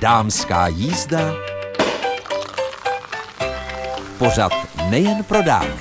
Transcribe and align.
Dámská 0.00 0.68
jízda. 0.68 1.18
Pořad 4.18 4.52
nejen 4.90 5.24
pro 5.24 5.42
dámy. 5.42 5.80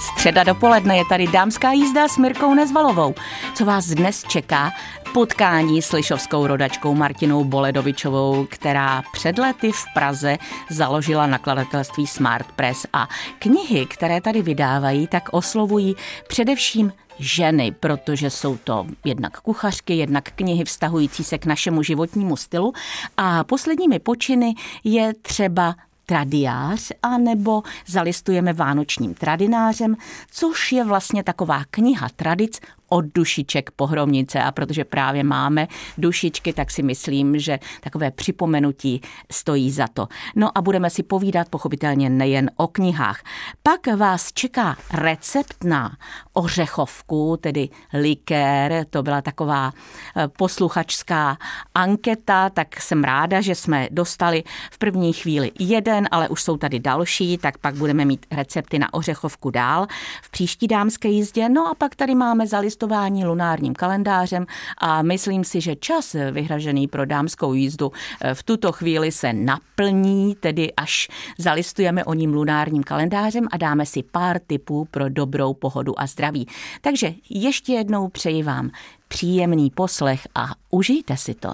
Středa 0.00 0.44
dopoledne 0.44 0.96
je 0.96 1.04
tady 1.08 1.26
dámská 1.26 1.72
jízda 1.72 2.08
s 2.08 2.18
Mirkou 2.18 2.54
Nezvalovou. 2.54 3.14
Co 3.54 3.64
vás 3.64 3.86
dnes 3.86 4.24
čeká? 4.24 4.70
Potkání 5.14 5.82
s 5.82 5.92
lišovskou 5.92 6.46
rodačkou 6.46 6.94
Martinou 6.94 7.44
Boledovičovou, 7.44 8.46
která 8.50 9.02
před 9.12 9.38
lety 9.38 9.72
v 9.72 9.84
Praze 9.94 10.38
založila 10.70 11.26
nakladatelství 11.26 12.06
Smart 12.06 12.46
Press. 12.52 12.86
A 12.92 13.08
knihy, 13.38 13.86
které 13.86 14.20
tady 14.20 14.42
vydávají, 14.42 15.06
tak 15.06 15.28
oslovují 15.32 15.96
především 16.28 16.92
ženy, 17.18 17.72
protože 17.80 18.30
jsou 18.30 18.56
to 18.56 18.86
jednak 19.04 19.40
kuchařky, 19.40 19.94
jednak 19.94 20.24
knihy 20.30 20.64
vztahující 20.64 21.24
se 21.24 21.38
k 21.38 21.46
našemu 21.46 21.82
životnímu 21.82 22.36
stylu. 22.36 22.72
A 23.16 23.44
posledními 23.44 23.98
počiny 23.98 24.54
je 24.84 25.12
třeba 25.22 25.74
tradiář, 26.06 26.92
anebo 27.02 27.62
zalistujeme 27.86 28.52
vánočním 28.52 29.14
tradinářem, 29.14 29.96
což 30.30 30.72
je 30.72 30.84
vlastně 30.84 31.24
taková 31.24 31.62
kniha 31.70 32.08
tradic 32.16 32.60
od 32.88 33.04
dušiček 33.14 33.70
pohromnice 33.70 34.42
a 34.42 34.52
protože 34.52 34.84
právě 34.84 35.24
máme 35.24 35.68
dušičky, 35.98 36.52
tak 36.52 36.70
si 36.70 36.82
myslím, 36.82 37.38
že 37.38 37.58
takové 37.80 38.10
připomenutí 38.10 39.00
stojí 39.32 39.70
za 39.70 39.86
to. 39.88 40.08
No 40.36 40.58
a 40.58 40.62
budeme 40.62 40.90
si 40.90 41.02
povídat 41.02 41.48
pochopitelně 41.48 42.10
nejen 42.10 42.50
o 42.56 42.66
knihách. 42.66 43.22
Pak 43.62 43.86
vás 43.96 44.32
čeká 44.32 44.76
recept 44.92 45.64
na 45.64 45.96
ořechovku, 46.32 47.36
tedy 47.40 47.68
likér, 47.94 48.86
to 48.90 49.02
byla 49.02 49.22
taková 49.22 49.72
eh, 50.16 50.28
posluchačská 50.28 51.38
anketa, 51.74 52.50
tak 52.50 52.80
jsem 52.80 53.04
ráda, 53.04 53.40
že 53.40 53.54
jsme 53.54 53.88
dostali 53.90 54.44
v 54.70 54.78
první 54.78 55.12
chvíli 55.12 55.52
jeden, 55.58 56.08
ale 56.10 56.28
už 56.28 56.42
jsou 56.42 56.56
tady 56.56 56.78
další, 56.78 57.38
tak 57.38 57.58
pak 57.58 57.74
budeme 57.74 58.04
mít 58.04 58.26
recepty 58.30 58.78
na 58.78 58.94
ořechovku 58.94 59.50
dál 59.50 59.86
v 60.22 60.30
příští 60.30 60.66
dámské 60.66 61.08
jízdě. 61.08 61.48
No 61.48 61.68
a 61.68 61.74
pak 61.74 61.94
tady 61.94 62.14
máme 62.14 62.46
zalist 62.46 62.77
cestování 62.78 63.24
lunárním 63.24 63.74
kalendářem 63.74 64.46
a 64.78 65.02
myslím 65.02 65.44
si, 65.44 65.60
že 65.60 65.76
čas 65.76 66.16
vyhražený 66.32 66.88
pro 66.88 67.06
dámskou 67.06 67.54
jízdu 67.54 67.92
eh, 68.20 68.34
v 68.34 68.42
tuto 68.42 68.72
chvíli 68.72 69.12
se 69.12 69.32
naplní, 69.32 70.34
tedy 70.34 70.72
až 70.72 71.08
zalistujeme 71.38 72.04
o 72.04 72.14
ním 72.14 72.34
lunárním 72.34 72.82
kalendářem 72.82 73.48
a 73.52 73.56
dáme 73.56 73.86
si 73.86 74.02
pár 74.02 74.38
tipů 74.46 74.84
pro 74.90 75.08
dobrou 75.08 75.54
pohodu 75.54 76.00
a 76.00 76.06
zdraví. 76.06 76.46
Takže 76.80 77.14
ještě 77.30 77.72
jednou 77.72 78.08
přeji 78.08 78.42
vám 78.42 78.70
příjemný 79.08 79.70
poslech 79.70 80.28
a 80.34 80.46
užijte 80.70 81.16
si 81.16 81.34
to. 81.34 81.52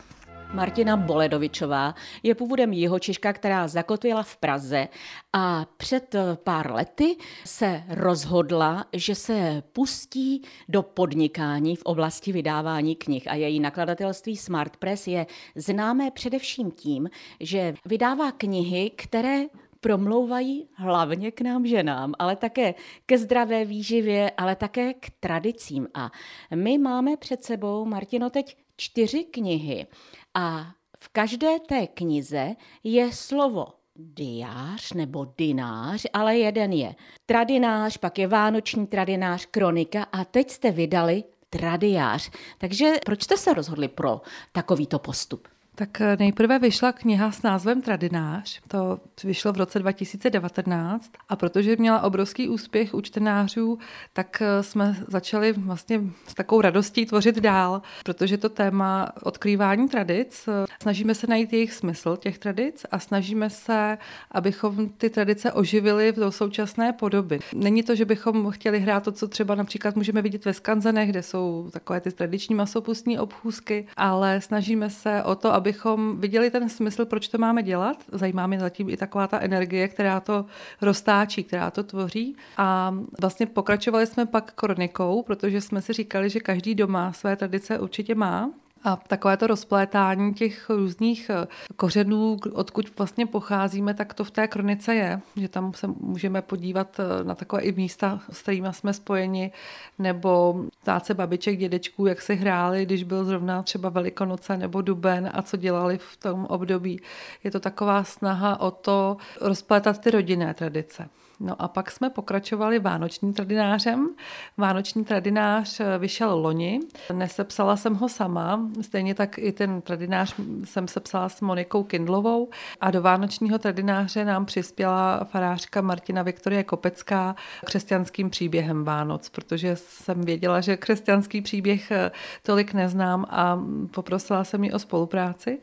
Martina 0.55 0.97
Boledovičová 0.97 1.95
je 2.23 2.35
původem 2.35 2.73
Jihočeška, 2.73 3.33
která 3.33 3.69
zakotvila 3.69 4.23
v 4.23 4.37
Praze. 4.37 4.89
A 5.33 5.67
před 5.77 6.17
pár 6.35 6.73
lety 6.73 7.17
se 7.45 7.83
rozhodla, 7.89 8.85
že 8.93 9.15
se 9.15 9.63
pustí 9.73 10.43
do 10.69 10.83
podnikání 10.83 11.77
v 11.77 11.83
oblasti 11.83 12.33
vydávání 12.33 12.97
knih. 12.97 13.29
A 13.29 13.35
její 13.35 13.61
nakladatelství 13.61 14.37
Smart 14.37 14.77
Press 14.77 15.07
je 15.07 15.27
známé 15.55 16.11
především 16.11 16.71
tím, 16.71 17.11
že 17.41 17.75
vydává 17.85 18.33
knihy, 18.33 18.91
které 18.91 19.43
promlouvají 19.81 20.69
hlavně 20.75 21.31
k 21.31 21.41
nám 21.41 21.67
ženám, 21.67 22.15
ale 22.19 22.37
také 22.37 22.75
ke 23.07 23.19
zdravé 23.19 23.65
výživě, 23.65 24.31
ale 24.31 24.57
také 24.57 24.95
k 24.95 25.11
tradicím. 25.21 25.89
A 25.95 26.11
my 26.55 26.79
máme 26.79 27.17
před 27.17 27.45
sebou, 27.45 27.85
Martino, 27.85 28.31
teď 28.31 28.57
čtyři 28.77 29.25
knihy 29.25 29.87
a 30.35 30.75
v 31.01 31.09
každé 31.09 31.61
té 31.61 31.87
knize 31.87 32.55
je 32.85 33.13
slovo 33.13 33.67
diář 33.97 34.93
nebo 34.93 35.27
dinář, 35.39 36.07
ale 36.13 36.37
jeden 36.37 36.73
je 36.73 36.95
tradinář, 37.27 37.97
pak 37.97 38.19
je 38.19 38.29
vánoční 38.29 38.87
tradinář, 38.87 39.47
kronika 39.47 40.03
a 40.13 40.25
teď 40.25 40.51
jste 40.51 40.71
vydali 40.71 41.25
tradiář. 41.51 42.31
Takže 42.59 42.93
proč 43.05 43.23
jste 43.23 43.37
se 43.37 43.55
rozhodli 43.55 43.89
pro 43.89 44.21
takovýto 44.53 44.99
postup? 44.99 45.49
Tak 45.75 46.01
eh, 46.01 46.17
nejprve 46.19 46.59
vyšla 46.59 46.93
kniha 46.93 47.33
s 47.33 47.43
názvem 47.43 47.83
Tradinář. 47.83 48.61
To 48.69 48.99
vyšlo 49.25 49.53
v 49.53 49.57
roce 49.57 49.79
2019 49.79 51.11
a 51.29 51.37
protože 51.37 51.77
měla 51.77 52.01
obrovský 52.01 52.49
úspěch 52.49 52.95
u 52.95 53.01
čtenářů, 53.01 53.79
tak 54.13 54.43
eh, 54.43 54.63
jsme 54.63 54.97
začali 55.09 55.53
vlastně 55.53 56.01
s 56.27 56.35
takovou 56.35 56.61
radostí 56.61 57.07
tvořit 57.07 57.37
dál, 57.37 57.83
protože 58.05 58.39
to 58.39 58.49
téma 58.49 59.13
odkrývání 59.23 59.89
tradic, 59.89 60.49
eh, 60.49 60.67
snažíme 60.83 61.15
se 61.15 61.27
najít 61.27 61.53
jejich 61.53 61.73
smysl 61.73 62.17
těch 62.17 62.39
tradic 62.39 62.87
a 62.91 62.99
snažíme 62.99 63.51
se, 63.51 63.99
abychom 64.31 64.89
ty 64.89 65.11
tradice 65.11 65.53
oživili 65.53 66.13
do 66.13 66.33
současné 66.33 66.93
podoby. 66.93 67.39
Není 67.55 67.83
to, 67.83 67.95
že 67.95 68.05
bychom 68.05 68.51
chtěli 68.51 68.81
hrát 68.81 69.03
to, 69.03 69.13
co 69.13 69.29
třeba 69.29 69.55
například 69.55 69.97
můžeme 69.97 70.23
vidět 70.23 70.45
ve 70.45 70.53
skanzenech, 70.53 71.11
kde 71.11 71.23
jsou 71.23 71.71
takové 71.73 72.01
ty 72.01 72.13
tradiční 72.13 72.55
masopustní 72.55 73.19
obchůzky, 73.19 73.87
ale 73.97 74.41
snažíme 74.41 74.91
se 74.91 75.23
o 75.23 75.35
to, 75.35 75.55
abychom 75.65 76.21
viděli 76.21 76.51
ten 76.51 76.69
smysl, 76.69 77.05
proč 77.05 77.29
to 77.29 77.39
máme 77.39 77.63
dělat. 77.63 77.97
Zajímá 78.13 78.47
mě 78.47 78.61
zatím 78.61 78.91
i 78.91 78.97
taková 78.97 79.27
ta 79.27 79.41
energie, 79.41 79.89
která 79.89 80.21
to 80.21 80.45
roztáčí, 80.81 81.45
která 81.45 81.71
to 81.71 81.83
tvoří. 81.83 82.37
A 82.57 82.95
vlastně 83.21 83.47
pokračovali 83.47 84.07
jsme 84.07 84.27
pak 84.27 84.53
kronikou, 84.53 85.23
protože 85.23 85.61
jsme 85.61 85.83
si 85.83 85.93
říkali, 85.93 86.31
že 86.31 86.41
každý 86.41 86.75
doma 86.75 87.13
své 87.13 87.37
tradice 87.37 87.79
určitě 87.79 88.15
má 88.15 88.51
a 88.85 88.97
takové 88.97 89.37
to 89.37 89.47
rozplétání 89.47 90.35
těch 90.35 90.71
různých 90.71 91.31
eh, 91.31 91.47
kořenů, 91.77 92.37
odkud 92.53 92.99
vlastně 92.99 93.27
pocházíme, 93.27 93.95
tak 93.95 94.15
to 94.15 94.25
v 94.25 94.31
té 94.31 94.49
kronice 94.49 94.95
je, 94.95 95.21
že 95.37 95.49
tam 95.49 95.75
se 95.75 95.87
můžeme 95.87 96.43
podívat 96.43 97.01
eh, 97.01 97.25
na 97.25 97.35
takové 97.35 97.63
i 97.63 97.73
místa, 97.73 98.21
s 98.31 98.43
kterými 98.43 98.69
jsme 98.71 98.93
spojeni, 98.93 99.53
nebo 99.99 100.65
ptát 100.83 101.07
se 101.07 101.15
babiček, 101.15 101.59
dědečků, 101.59 102.07
jak 102.07 102.23
se 102.23 102.35
hráli, 102.35 102.87
když 102.87 103.05
byl 103.05 103.25
zrovna 103.25 103.63
třeba 103.63 103.89
Velikonoce 103.89 104.57
nebo 104.57 104.83
Duben 104.83 105.31
a 105.35 105.43
co 105.43 105.57
dělali 105.57 105.99
v 105.99 106.17
tom 106.17 106.45
období. 106.45 107.01
Je 107.45 107.51
to 107.51 107.61
taková 107.61 108.05
snaha 108.05 108.61
o 108.61 108.71
to 108.71 109.17
rozplétat 109.41 109.99
ty 109.99 110.11
rodinné 110.11 110.55
tradice. 110.55 111.09
No 111.41 111.63
a 111.63 111.69
pak 111.69 111.91
jsme 111.91 112.11
pokračovali 112.11 112.79
vánočním 112.79 113.33
tradinářem. 113.33 114.09
Vánoční 114.57 115.05
tradinář 115.05 115.81
eh, 115.81 115.99
vyšel 115.99 116.39
loni, 116.39 116.81
nesepsala 117.13 117.77
jsem 117.77 117.95
ho 117.95 118.09
sama, 118.09 118.71
stejně 118.81 119.15
tak 119.15 119.39
i 119.39 119.53
ten 119.53 119.83
tradinář 119.83 120.35
jsem 120.65 120.89
sepsala 120.89 121.29
s 121.29 121.41
Monikou 121.41 121.83
Kindlovou 121.83 122.49
a 122.81 122.91
do 122.91 123.03
vánočního 123.03 123.59
tradináře 123.59 124.25
nám 124.25 124.45
přispěla 124.45 125.25
farářka 125.25 125.81
Martina 125.81 126.23
Viktorie 126.23 126.65
Kopecká 126.65 127.37
křesťanským 127.65 128.31
příběhem 128.31 128.85
Vánoc, 128.85 129.29
protože 129.29 129.77
jsem 129.77 130.21
věděla, 130.21 130.61
že 130.61 130.77
křesťanský 130.77 131.41
příběh 131.41 131.91
eh, 131.91 132.11
tolik 132.43 132.75
neznám 132.75 133.27
a 133.31 133.61
poprosila 133.91 134.45
jsem 134.45 134.65
ji 134.65 134.73
o 134.73 134.79
spolupráci. 134.79 135.59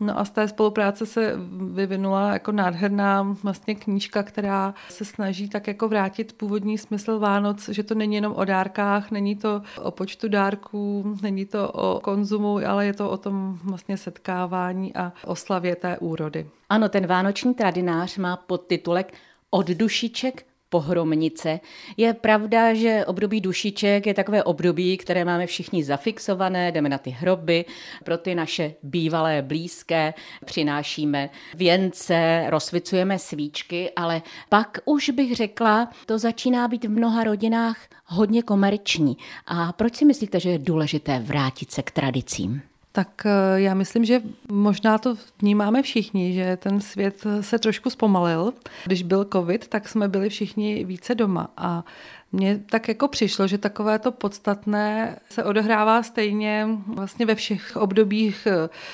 No 0.00 0.18
a 0.18 0.24
z 0.24 0.30
té 0.30 0.48
spolupráce 0.48 1.06
se 1.06 1.34
vyvinula 1.72 2.32
jako 2.32 2.52
nádherná 2.52 3.36
vlastně 3.42 3.74
knížka, 3.74 4.22
která 4.22 4.74
se 4.88 5.04
snaží 5.04 5.48
tak 5.48 5.66
jako 5.66 5.88
vrátit 5.88 6.32
původní 6.32 6.78
smysl 6.78 7.18
Vánoc, 7.18 7.68
že 7.68 7.82
to 7.82 7.94
není 7.94 8.14
jenom 8.14 8.32
o 8.36 8.44
dárkách, 8.44 9.10
není 9.10 9.36
to 9.36 9.62
o 9.82 9.90
počtu 9.90 10.28
dárků, 10.28 11.16
není 11.22 11.46
to 11.46 11.72
o 11.72 12.00
konzumu, 12.00 12.55
ale 12.64 12.86
je 12.86 12.92
to 12.92 13.10
o 13.10 13.16
tom 13.16 13.58
vlastně 13.64 13.96
setkávání 13.96 14.96
a 14.96 15.12
oslavě 15.24 15.76
té 15.76 15.98
úrody. 15.98 16.50
Ano, 16.68 16.88
ten 16.88 17.06
vánoční 17.06 17.54
tradinář 17.54 18.16
má 18.16 18.36
podtitulek 18.36 19.14
Od 19.50 19.66
dušiček 19.66 20.46
pohromnice. 20.68 21.60
Je 21.96 22.14
pravda, 22.14 22.74
že 22.74 23.04
období 23.06 23.40
dušiček 23.40 24.06
je 24.06 24.14
takové 24.14 24.42
období, 24.42 24.96
které 24.96 25.24
máme 25.24 25.46
všichni 25.46 25.84
zafixované, 25.84 26.72
jdeme 26.72 26.88
na 26.88 26.98
ty 26.98 27.10
hroby, 27.10 27.64
pro 28.04 28.18
ty 28.18 28.34
naše 28.34 28.74
bývalé 28.82 29.42
blízké 29.42 30.14
přinášíme 30.44 31.30
věnce, 31.54 32.44
rozsvicujeme 32.48 33.18
svíčky, 33.18 33.90
ale 33.96 34.22
pak 34.48 34.78
už 34.84 35.10
bych 35.10 35.36
řekla, 35.36 35.90
to 36.06 36.18
začíná 36.18 36.68
být 36.68 36.84
v 36.84 36.90
mnoha 36.90 37.24
rodinách 37.24 37.78
hodně 38.04 38.42
komerční. 38.42 39.16
A 39.46 39.72
proč 39.72 39.96
si 39.96 40.04
myslíte, 40.04 40.40
že 40.40 40.50
je 40.50 40.58
důležité 40.58 41.18
vrátit 41.18 41.72
se 41.72 41.82
k 41.82 41.90
tradicím? 41.90 42.62
Tak 42.96 43.26
eh, 43.26 43.60
já 43.60 43.74
myslím, 43.74 44.04
že 44.04 44.22
možná 44.48 44.98
to 44.98 45.16
vnímáme 45.40 45.82
všichni, 45.82 46.32
že 46.32 46.56
ten 46.56 46.80
svět 46.80 47.24
se 47.40 47.58
trošku 47.58 47.90
zpomalil. 47.90 48.52
Když 48.84 49.02
byl 49.02 49.24
covid, 49.32 49.68
tak 49.68 49.88
jsme 49.88 50.08
byli 50.08 50.28
všichni 50.28 50.84
více 50.84 51.14
doma 51.14 51.50
a 51.56 51.84
Mně 52.32 52.60
tak 52.70 52.88
jako 52.88 53.08
přišlo, 53.08 53.46
že 53.46 53.58
takové 53.58 53.98
to 53.98 54.12
podstatné 54.12 55.16
se 55.30 55.44
odehrává 55.44 56.02
stejně 56.02 56.68
vlastně 56.86 57.26
ve 57.26 57.34
všech 57.34 57.76
obdobích, 57.76 58.48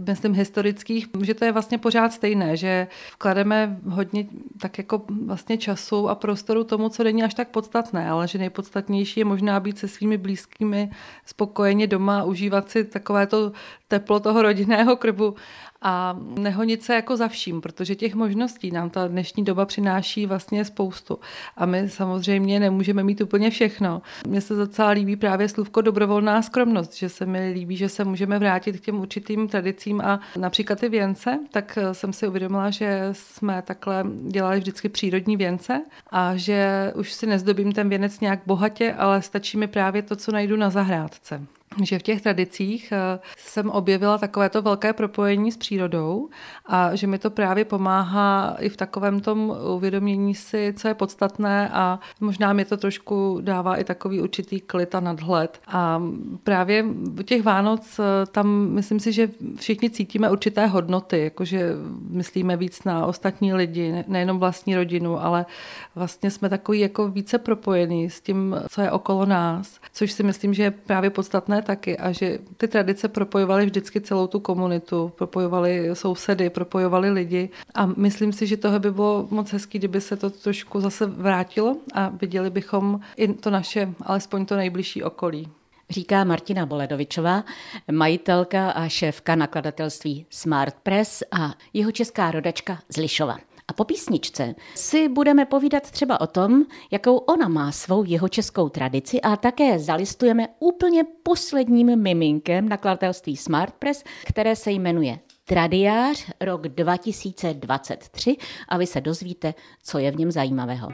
myslím 0.07 0.35
historických, 0.35 1.07
že 1.23 1.35
to 1.35 1.45
je 1.45 1.53
vlastně 1.53 1.79
pořád 1.79 2.13
stejné, 2.13 2.57
že 2.57 2.87
vklademe 3.13 3.79
hodně 3.89 4.27
tak 4.61 4.79
jako 4.79 5.03
vlastně 5.27 5.59
času 5.59 6.09
a 6.09 6.15
prostoru 6.15 6.65
tomu, 6.65 6.89
co 6.89 7.05
není 7.05 7.23
až 7.23 7.35
tak 7.35 7.49
podstatné, 7.49 8.11
ale 8.11 8.29
že 8.29 8.39
nejpodstatnější 8.39 9.21
je 9.21 9.25
možná 9.25 9.61
být 9.61 9.79
se 9.79 9.89
svými 9.89 10.19
blízkými 10.19 10.91
spokojeně 11.27 11.87
doma, 11.87 12.25
užívat 12.25 12.71
si 12.71 12.85
takové 12.85 13.27
to 13.27 13.53
teplo 13.89 14.21
toho 14.21 14.43
rodinného 14.43 14.97
krbu 14.97 15.35
a 15.83 16.17
nehonit 16.39 16.83
se 16.83 16.95
jako 16.95 17.17
za 17.17 17.29
vším, 17.29 17.61
protože 17.61 17.95
těch 17.95 18.15
možností 18.15 18.71
nám 18.71 18.91
ta 18.91 19.09
dnešní 19.09 19.45
doba 19.45 19.67
přináší 19.67 20.27
vlastně 20.27 20.65
spoustu. 20.65 21.19
A 21.57 21.67
my 21.67 21.89
samozřejmě 21.89 22.61
nemůžeme 22.61 23.05
mít 23.05 23.21
úplně 23.21 23.51
všechno. 23.51 24.03
Mně 24.27 24.41
se 24.41 24.55
docela 24.55 24.91
líbí 24.91 25.17
právě 25.17 25.49
slůvko 25.49 25.81
dobrovolná 25.81 26.43
skromnost, 26.43 26.97
že 26.97 27.09
se 27.09 27.27
mi 27.27 27.51
líbí, 27.51 27.77
že 27.77 27.89
se 27.89 28.05
můžeme 28.05 28.39
vrátit 28.39 28.81
k 28.81 28.85
těm 28.85 29.01
určitým 29.01 29.49
tradicím 29.49 30.01
a 30.01 30.21
například 30.37 30.81
ty 30.81 30.89
věnce, 30.89 31.39
tak 31.51 31.79
jsem 31.93 32.13
si 32.13 32.29
uvědomila, 32.29 32.71
že 32.71 33.09
jsme 33.13 33.63
takhle 33.63 34.05
dělali 34.27 34.59
vždycky 34.59 34.89
přírodní 34.89 35.37
věnce 35.37 35.85
a 36.11 36.37
že 36.37 36.93
už 36.97 37.13
si 37.13 37.27
nezdobím 37.27 37.73
ten 37.73 37.89
věnec 37.89 38.21
nějak 38.21 38.41
bohatě, 38.47 38.95
ale 38.95 39.23
stačí 39.23 39.59
mi 39.59 39.67
právě 39.67 40.03
to, 40.03 40.17
co 40.17 40.33
najdu 40.33 40.57
na 40.57 40.71
zahrádce 40.71 41.47
že 41.83 41.99
v 41.99 42.03
těch 42.03 42.21
tradicích 42.23 42.93
eh, 42.93 43.19
jsem 43.37 43.71
objevila 43.71 44.19
takovéto 44.19 44.63
velké 44.63 44.93
propojení 44.93 45.53
s 45.53 45.57
přírodou 45.57 46.29
a 46.67 46.95
že 46.95 47.07
mi 47.07 47.19
to 47.19 47.31
právě 47.31 47.65
pomáhá 47.65 48.57
i 48.59 48.69
v 48.69 48.77
takovém 48.77 49.21
tom 49.21 49.57
uvědomění 49.75 50.35
si, 50.35 50.75
co 50.77 50.89
je 50.89 50.95
podstatné 50.95 51.69
a 51.73 52.01
možná 52.21 52.53
mi 52.53 52.65
to 52.65 52.77
trošku 52.77 53.39
dává 53.41 53.77
i 53.77 53.85
takový 53.85 54.21
určitý 54.21 54.61
klid 54.61 54.95
a 54.95 55.01
nadhled. 55.01 55.61
A 55.67 56.03
právě 56.45 56.85
u 57.19 57.23
těch 57.23 57.43
Vánoc 57.43 57.99
eh, 57.99 58.27
tam 58.27 58.69
myslím 58.71 59.01
si, 59.01 59.13
že 59.13 59.29
všichni 59.57 59.91
cítíme 59.91 60.31
určité 60.31 60.67
hodnoty, 60.67 61.25
jakože 61.25 61.73
myslíme 62.09 62.57
víc 62.57 62.85
na 62.85 63.07
ostatní 63.07 63.55
lidi, 63.55 64.05
nejenom 64.09 64.39
vlastní 64.39 64.77
rodinu, 64.77 65.25
ale 65.25 65.47
vlastně 65.95 66.31
jsme 66.31 66.49
takový 66.49 66.81
jako 66.81 67.09
více 67.09 67.39
propojení 67.39 68.11
s 68.11 68.21
tím, 68.21 68.57
co 68.69 68.81
je 68.81 68.91
okolo 68.91 69.27
nás, 69.27 69.81
což 69.93 70.13
si 70.13 70.23
myslím, 70.23 70.55
že 70.55 70.63
je 70.63 70.71
právě 70.71 71.11
podstatné 71.11 71.62
taky 71.63 71.99
a 71.99 72.13
že 72.13 72.39
ty 72.57 72.69
tradice 72.69 73.09
propojovaly 73.09 73.67
vždycky 73.67 74.01
celou 74.01 74.27
tu 74.27 74.41
komunitu, 74.41 75.13
propojovaly 75.19 75.91
sousedy, 75.93 76.51
propojovaly 76.51 77.11
lidi 77.11 77.49
a 77.75 77.87
myslím 77.87 78.33
si, 78.33 78.47
že 78.47 78.57
toho 78.57 78.79
by 78.79 78.91
bylo 78.91 79.29
moc 79.31 79.53
hezký, 79.53 79.79
kdyby 79.79 80.01
se 80.01 80.17
to 80.17 80.31
trošku 80.31 80.81
zase 80.81 81.07
vrátilo 81.07 81.77
a 81.95 82.09
viděli 82.09 82.51
bychom 82.51 83.01
i 83.17 83.29
to 83.29 83.51
naše, 83.51 83.95
alespoň 84.01 84.47
to 84.47 84.57
nejbližší 84.57 85.03
okolí. 85.03 85.49
Říká 85.91 86.25
Martina 86.25 86.67
Boledovičová, 86.67 87.45
majitelka 87.93 88.71
a 88.71 88.89
šéfka 88.89 89.37
nakladatelství 89.37 90.27
Smart 90.31 90.75
Press 90.83 91.23
a 91.31 91.55
jeho 91.73 91.93
česká 91.93 92.31
rodačka 92.31 92.79
z. 92.89 93.52
A 93.73 93.75
po 93.75 93.85
písničce 93.85 94.55
si 94.75 95.09
budeme 95.09 95.47
povídat 95.47 95.91
třeba 95.91 96.21
o 96.21 96.27
tom, 96.27 96.65
jakou 96.91 97.17
ona 97.17 97.49
má 97.49 97.73
svou 97.73 98.05
jeho 98.05 98.29
českou 98.29 98.69
tradici 98.69 99.21
a 99.21 99.37
také 99.37 99.79
zalistujeme 99.79 100.49
úplně 100.59 101.05
posledním 101.23 102.03
miminkem 102.03 102.69
nakladatelství 102.69 103.37
Smart 103.37 103.75
Press, 103.75 104.05
které 104.25 104.57
se 104.57 104.71
jmenuje 104.71 105.19
Tradiář 105.45 106.27
rok 106.41 106.69
2023 106.69 108.37
a 108.69 108.79
vy 108.79 108.87
se 108.87 109.01
dozvíte, 109.01 109.55
co 109.83 109.99
je 109.99 110.11
v 110.11 110.17
něm 110.17 110.31
zajímavého. 110.31 110.89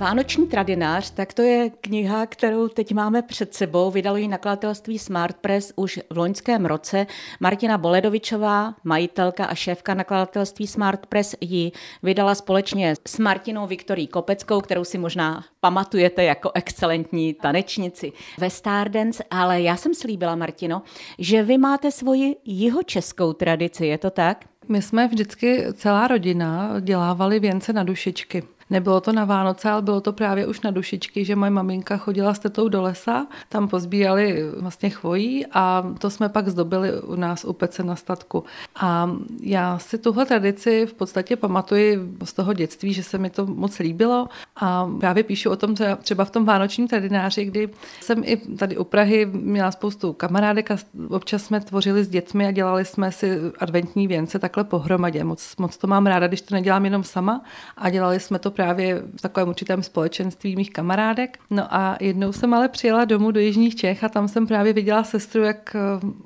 Vánoční 0.00 0.46
tradinář, 0.46 1.10
tak 1.10 1.32
to 1.32 1.42
je 1.42 1.70
kniha, 1.70 2.26
kterou 2.26 2.68
teď 2.68 2.94
máme 2.94 3.22
před 3.22 3.54
sebou. 3.54 3.90
Vydalo 3.90 4.16
ji 4.16 4.28
nakladatelství 4.28 4.98
Smart 4.98 5.36
Press 5.36 5.72
už 5.76 6.00
v 6.10 6.18
loňském 6.18 6.66
roce. 6.66 7.06
Martina 7.40 7.78
Boledovičová, 7.78 8.74
majitelka 8.84 9.44
a 9.44 9.54
šéfka 9.54 9.94
nakladatelství 9.94 10.66
Smart 10.66 11.06
Press, 11.06 11.34
ji 11.40 11.72
vydala 12.02 12.34
společně 12.34 12.94
s 13.08 13.18
Martinou 13.18 13.66
Viktorí 13.66 14.06
Kopeckou, 14.06 14.60
kterou 14.60 14.84
si 14.84 14.98
možná 14.98 15.44
pamatujete 15.60 16.24
jako 16.24 16.50
excelentní 16.54 17.34
tanečnici 17.34 18.12
ve 18.38 18.50
Stardance, 18.50 19.24
ale 19.30 19.62
já 19.62 19.76
jsem 19.76 19.94
slíbila, 19.94 20.36
Martino, 20.36 20.82
že 21.18 21.42
vy 21.42 21.58
máte 21.58 21.90
svoji 21.90 22.36
jihočeskou 22.44 23.32
tradici, 23.32 23.86
je 23.86 23.98
to 23.98 24.10
tak? 24.10 24.44
My 24.68 24.82
jsme 24.82 25.08
vždycky 25.08 25.64
celá 25.74 26.08
rodina 26.08 26.80
dělávali 26.80 27.40
věnce 27.40 27.72
na 27.72 27.82
dušičky. 27.82 28.42
Nebylo 28.70 29.00
to 29.00 29.12
na 29.12 29.24
Vánoce, 29.24 29.70
ale 29.70 29.82
bylo 29.82 30.00
to 30.00 30.12
právě 30.12 30.46
už 30.46 30.60
na 30.60 30.70
dušičky, 30.70 31.24
že 31.24 31.36
moje 31.36 31.50
maminka 31.50 31.96
chodila 31.96 32.34
s 32.34 32.38
tetou 32.38 32.68
do 32.68 32.82
lesa, 32.82 33.26
tam 33.48 33.68
pozbírali 33.68 34.44
vlastně 34.60 34.90
chvojí 34.90 35.46
a 35.52 35.92
to 35.98 36.10
jsme 36.10 36.28
pak 36.28 36.48
zdobili 36.48 37.00
u 37.00 37.14
nás 37.14 37.44
u 37.44 37.52
pece 37.52 37.82
na 37.82 37.96
statku. 37.96 38.44
A 38.76 39.10
já 39.42 39.78
si 39.78 39.98
tuhle 39.98 40.26
tradici 40.26 40.86
v 40.86 40.94
podstatě 40.94 41.36
pamatuji 41.36 41.98
z 42.24 42.32
toho 42.32 42.52
dětství, 42.52 42.92
že 42.92 43.02
se 43.02 43.18
mi 43.18 43.30
to 43.30 43.46
moc 43.46 43.78
líbilo 43.78 44.28
a 44.56 44.90
právě 45.00 45.22
píšu 45.22 45.50
o 45.50 45.56
tom 45.56 45.74
třeba 46.02 46.24
v 46.24 46.30
tom 46.30 46.44
vánočním 46.44 46.88
tradináři, 46.88 47.44
kdy 47.44 47.68
jsem 48.00 48.22
i 48.24 48.36
tady 48.36 48.76
u 48.76 48.84
Prahy 48.84 49.26
měla 49.26 49.70
spoustu 49.70 50.12
kamarádek 50.12 50.70
a 50.70 50.76
občas 51.08 51.42
jsme 51.42 51.60
tvořili 51.60 52.04
s 52.04 52.08
dětmi 52.08 52.46
a 52.46 52.50
dělali 52.50 52.84
jsme 52.84 53.12
si 53.12 53.38
adventní 53.58 54.06
věnce 54.06 54.38
takhle 54.38 54.64
pohromadě. 54.64 55.24
Moc, 55.24 55.56
moc 55.56 55.76
to 55.76 55.86
mám 55.86 56.06
ráda, 56.06 56.26
když 56.26 56.40
to 56.40 56.54
nedělám 56.54 56.84
jenom 56.84 57.04
sama 57.04 57.42
a 57.76 57.90
dělali 57.90 58.20
jsme 58.20 58.38
to 58.38 58.50
právě 58.60 59.02
v 59.16 59.20
takovém 59.20 59.48
určitém 59.48 59.82
společenství 59.82 60.56
mých 60.56 60.70
kamarádek. 60.70 61.38
No 61.50 61.74
a 61.74 61.96
jednou 62.00 62.32
jsem 62.32 62.54
ale 62.54 62.68
přijela 62.68 63.04
domů 63.04 63.30
do 63.30 63.40
Jižních 63.40 63.76
Čech 63.76 64.04
a 64.04 64.08
tam 64.08 64.28
jsem 64.28 64.46
právě 64.46 64.72
viděla 64.72 65.04
sestru, 65.04 65.42
jak 65.42 65.76
eh, 65.76 65.80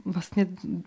vlastně 0.04 0.46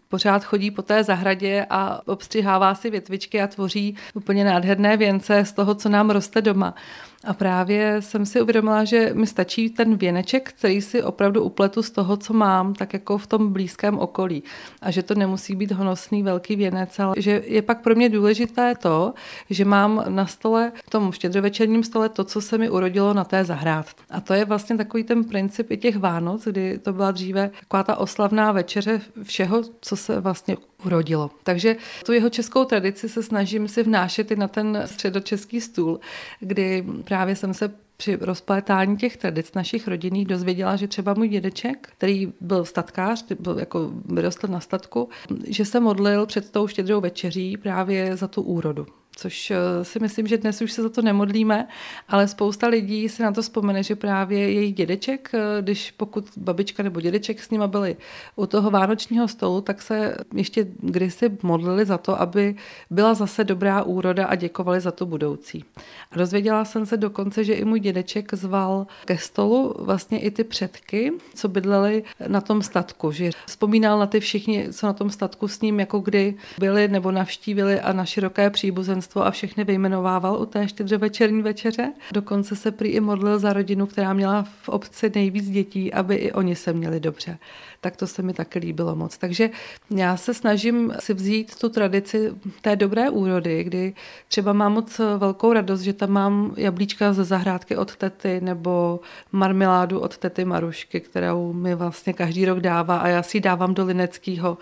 pořád 0.09 0.43
chodí 0.43 0.71
po 0.71 0.81
té 0.81 1.03
zahradě 1.03 1.65
a 1.69 2.01
obstřihává 2.07 2.75
si 2.75 2.89
větvičky 2.89 3.41
a 3.41 3.47
tvoří 3.47 3.95
úplně 4.13 4.43
nádherné 4.43 4.97
věnce 4.97 5.45
z 5.45 5.53
toho, 5.53 5.75
co 5.75 5.89
nám 5.89 6.09
roste 6.09 6.41
doma. 6.41 6.75
A 7.23 7.33
právě 7.33 8.01
jsem 8.01 8.25
si 8.25 8.41
uvědomila, 8.41 8.83
že 8.83 9.11
mi 9.13 9.27
stačí 9.27 9.69
ten 9.69 9.97
věneček, 9.97 10.49
který 10.49 10.81
si 10.81 11.03
opravdu 11.03 11.43
upletu 11.43 11.83
z 11.83 11.91
toho, 11.91 12.17
co 12.17 12.33
mám, 12.33 12.73
tak 12.73 12.93
jako 12.93 13.17
v 13.17 13.27
tom 13.27 13.53
blízkém 13.53 13.99
okolí. 13.99 14.43
A 14.81 14.91
že 14.91 15.03
to 15.03 15.15
nemusí 15.15 15.55
být 15.55 15.71
honosný 15.71 16.23
velký 16.23 16.55
věnec, 16.55 16.99
ale 16.99 17.15
že 17.17 17.43
je 17.45 17.61
pak 17.61 17.81
pro 17.81 17.95
mě 17.95 18.09
důležité 18.09 18.75
to, 18.75 19.13
že 19.49 19.65
mám 19.65 20.03
na 20.07 20.25
stole, 20.25 20.71
v 20.85 20.89
tom 20.89 21.11
štědrovečerním 21.37 21.83
stole, 21.83 22.09
to, 22.09 22.23
co 22.23 22.41
se 22.41 22.57
mi 22.57 22.69
urodilo 22.69 23.13
na 23.13 23.23
té 23.23 23.45
zahrádce. 23.45 23.95
A 24.09 24.21
to 24.21 24.33
je 24.33 24.45
vlastně 24.45 24.77
takový 24.77 25.03
ten 25.03 25.23
princip 25.23 25.71
i 25.71 25.77
těch 25.77 25.97
Vánoc, 25.97 26.43
kdy 26.45 26.79
to 26.79 26.93
byla 26.93 27.11
dříve 27.11 27.51
taková 27.59 27.83
ta 27.83 27.95
oslavná 27.95 28.51
večeře 28.51 29.01
všeho, 29.23 29.61
co 29.81 29.95
se 29.95 30.19
vlastně 30.19 30.57
urodilo. 30.85 31.31
Takže 31.43 31.75
tu 32.05 32.13
jeho 32.13 32.29
českou 32.29 32.65
tradici 32.65 33.09
se 33.09 33.23
snažím 33.23 33.67
si 33.67 33.83
vnášet 33.83 34.31
i 34.31 34.35
na 34.35 34.47
ten 34.47 34.83
středočeský 34.85 35.61
stůl, 35.61 35.99
kdy 36.39 36.85
právě 37.03 37.35
jsem 37.35 37.53
se 37.53 37.71
při 37.97 38.17
rozplétání 38.21 38.97
těch 38.97 39.17
tradic 39.17 39.53
našich 39.53 39.87
rodinných 39.87 40.27
dozvěděla, 40.27 40.75
že 40.75 40.87
třeba 40.87 41.13
můj 41.13 41.27
dědeček, 41.27 41.89
který 41.97 42.33
byl 42.41 42.65
statkář, 42.65 43.25
byl 43.39 43.59
jako 43.59 43.91
vyrostl 44.05 44.47
na 44.47 44.59
statku, 44.59 45.09
že 45.47 45.65
se 45.65 45.79
modlil 45.79 46.25
před 46.25 46.51
tou 46.51 46.67
štědrou 46.67 47.01
večeří 47.01 47.57
právě 47.57 48.17
za 48.17 48.27
tu 48.27 48.41
úrodu 48.41 48.85
což 49.17 49.51
eh, 49.51 49.85
si 49.85 49.99
myslím, 49.99 50.27
že 50.27 50.37
dnes 50.37 50.61
už 50.61 50.71
se 50.71 50.81
za 50.81 50.89
to 50.89 51.01
nemodlíme, 51.01 51.67
ale 52.07 52.27
spousta 52.27 52.67
lidí 52.67 53.09
si 53.09 53.23
na 53.23 53.31
to 53.31 53.41
vzpomene, 53.41 53.83
že 53.83 53.95
právě 53.95 54.39
jejich 54.39 54.73
dědeček, 54.73 55.31
eh, 55.33 55.61
když 55.61 55.91
pokud 55.91 56.29
babička 56.37 56.83
nebo 56.83 57.01
dědeček 57.01 57.43
s 57.43 57.49
nima 57.49 57.67
byli 57.67 57.97
u 58.35 58.45
toho 58.45 58.71
vánočního 58.71 59.27
stolu, 59.27 59.61
tak 59.61 59.81
se 59.81 60.17
ještě 60.35 60.67
kdysi 60.79 61.37
modlili 61.43 61.85
za 61.85 61.97
to, 61.97 62.21
aby 62.21 62.55
byla 62.89 63.13
zase 63.13 63.43
dobrá 63.43 63.83
úroda 63.83 64.25
a 64.25 64.35
děkovali 64.35 64.79
za 64.79 64.91
tu 64.91 65.05
budoucí. 65.05 65.65
A 66.11 66.17
dozvěděla 66.17 66.65
jsem 66.65 66.85
se 66.85 66.97
dokonce, 66.97 67.43
že 67.43 67.53
i 67.53 67.65
můj 67.65 67.79
dědeček 67.79 68.33
zval 68.33 68.87
ke 69.05 69.17
stolu 69.17 69.75
vlastně 69.79 70.19
i 70.19 70.31
ty 70.31 70.43
předky, 70.43 71.11
co 71.35 71.47
bydleli 71.47 72.03
na 72.27 72.41
tom 72.41 72.61
statku, 72.61 73.11
že 73.11 73.29
vzpomínal 73.45 73.99
na 73.99 74.05
ty 74.07 74.19
všichni, 74.19 74.73
co 74.73 74.87
na 74.87 74.93
tom 74.93 75.09
statku 75.09 75.47
s 75.47 75.61
ním 75.61 75.79
jako 75.79 75.99
kdy 75.99 76.35
byli 76.59 76.87
nebo 76.87 77.11
navštívili 77.11 77.81
a 77.81 77.93
na 77.93 78.05
široké 78.05 78.49
příbuzenství 78.49 79.06
obecenstvo 79.07 79.25
a 79.25 79.31
všechny 79.31 79.63
vyjmenovával 79.63 80.41
u 80.41 80.45
té 80.45 80.67
štědrovečerní 80.67 81.41
večeře. 81.41 81.93
Dokonce 82.13 82.55
se 82.55 82.71
prý 82.71 82.89
i 82.89 82.99
modlil 82.99 83.39
za 83.39 83.53
rodinu, 83.53 83.87
která 83.87 84.13
měla 84.13 84.43
v 84.43 84.69
obci 84.69 85.11
nejvíc 85.15 85.49
dětí, 85.49 85.93
aby 85.93 86.15
i 86.15 86.31
oni 86.31 86.55
se 86.55 86.73
měli 86.73 86.99
dobře 86.99 87.37
tak 87.81 87.95
to 87.95 88.07
se 88.07 88.21
mi 88.21 88.33
taky 88.33 88.59
líbilo 88.59 88.95
moc. 88.95 89.17
Takže 89.17 89.49
já 89.89 90.17
se 90.17 90.33
snažím 90.33 90.93
si 90.99 91.13
vzít 91.13 91.55
tu 91.55 91.69
tradici 91.69 92.31
té 92.61 92.75
dobré 92.75 93.09
úrody, 93.09 93.63
kdy 93.63 93.93
třeba 94.27 94.53
mám 94.53 94.73
moc 94.73 95.01
velkou 95.17 95.53
radost, 95.53 95.81
že 95.81 95.93
tam 95.93 96.09
mám 96.09 96.53
jablíčka 96.57 97.13
ze 97.13 97.23
zahrádky 97.23 97.77
od 97.77 97.95
tety 97.95 98.41
nebo 98.41 98.99
marmeládu 99.31 99.99
od 99.99 100.17
tety 100.17 100.45
Marušky, 100.45 100.99
kterou 100.99 101.53
mi 101.53 101.75
vlastně 101.75 102.13
každý 102.13 102.45
rok 102.45 102.59
dává 102.59 102.97
a 102.97 103.07
já 103.07 103.23
si 103.23 103.37
ji 103.37 103.41
dávám 103.41 103.73
do 103.73 103.85
Lineckého. 103.85 104.57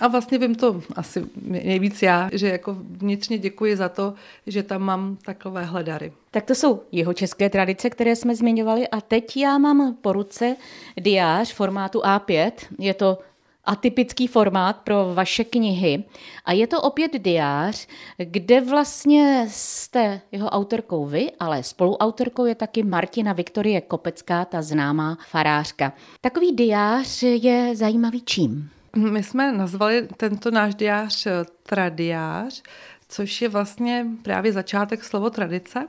A 0.00 0.08
vlastně 0.08 0.38
vím 0.38 0.54
to 0.54 0.82
asi 0.96 1.26
nejvíc 1.42 2.02
já, 2.02 2.30
že 2.32 2.48
jako 2.48 2.76
vnitřně 2.80 3.38
děkuji 3.38 3.76
za 3.76 3.88
to, 3.88 4.14
že 4.46 4.62
tam 4.62 4.82
mám 4.82 5.16
takové 5.16 5.64
hledary. 5.64 6.12
Tak 6.30 6.44
to 6.44 6.54
jsou 6.54 6.82
jeho 6.92 7.14
české 7.14 7.50
tradice, 7.50 7.90
které 7.90 8.16
jsme 8.16 8.34
zmiňovali 8.34 8.88
a 8.88 9.00
teď 9.00 9.36
já 9.36 9.58
mám 9.58 9.96
po 10.00 10.12
ruce 10.12 10.56
diář 11.00 11.52
formátu 11.52 12.00
A5. 12.00 12.52
Je 12.78 12.94
to 12.94 13.18
atypický 13.64 14.26
formát 14.26 14.76
pro 14.76 15.14
vaše 15.14 15.44
knihy. 15.44 16.04
A 16.44 16.52
je 16.52 16.66
to 16.66 16.82
opět 16.82 17.22
diář, 17.22 17.86
kde 18.18 18.60
vlastně 18.60 19.46
jste 19.50 20.20
jeho 20.32 20.48
autorkou 20.48 21.06
vy, 21.06 21.30
ale 21.40 21.62
spoluautorkou 21.62 22.44
je 22.44 22.54
taky 22.54 22.82
Martina 22.82 23.32
Viktorie 23.32 23.80
Kopecká, 23.80 24.44
ta 24.44 24.62
známá 24.62 25.18
farářka. 25.28 25.92
Takový 26.20 26.52
diář 26.52 27.22
je 27.22 27.76
zajímavý 27.76 28.22
čím? 28.24 28.70
My 28.96 29.22
jsme 29.22 29.52
nazvali 29.52 30.08
tento 30.16 30.50
náš 30.50 30.74
diář 30.74 31.26
tradiář, 31.62 32.62
což 33.10 33.42
je 33.42 33.48
vlastně 33.48 34.06
právě 34.22 34.52
začátek 34.52 35.04
slovo 35.04 35.30
tradice. 35.30 35.88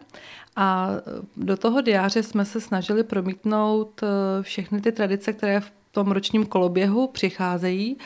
A 0.56 0.90
do 1.38 1.58
toho 1.58 1.82
diáře 1.82 2.24
jsme 2.24 2.46
se 2.46 2.62
snažili 2.62 3.04
promítnout 3.04 4.02
eh, 4.04 4.08
všechny 4.44 4.82
ty 4.82 4.92
tradice, 4.92 5.34
které 5.34 5.60
v 5.60 5.72
tom 5.92 6.12
ročním 6.12 6.46
koloběhu 6.46 7.08
přicházejí 7.08 7.98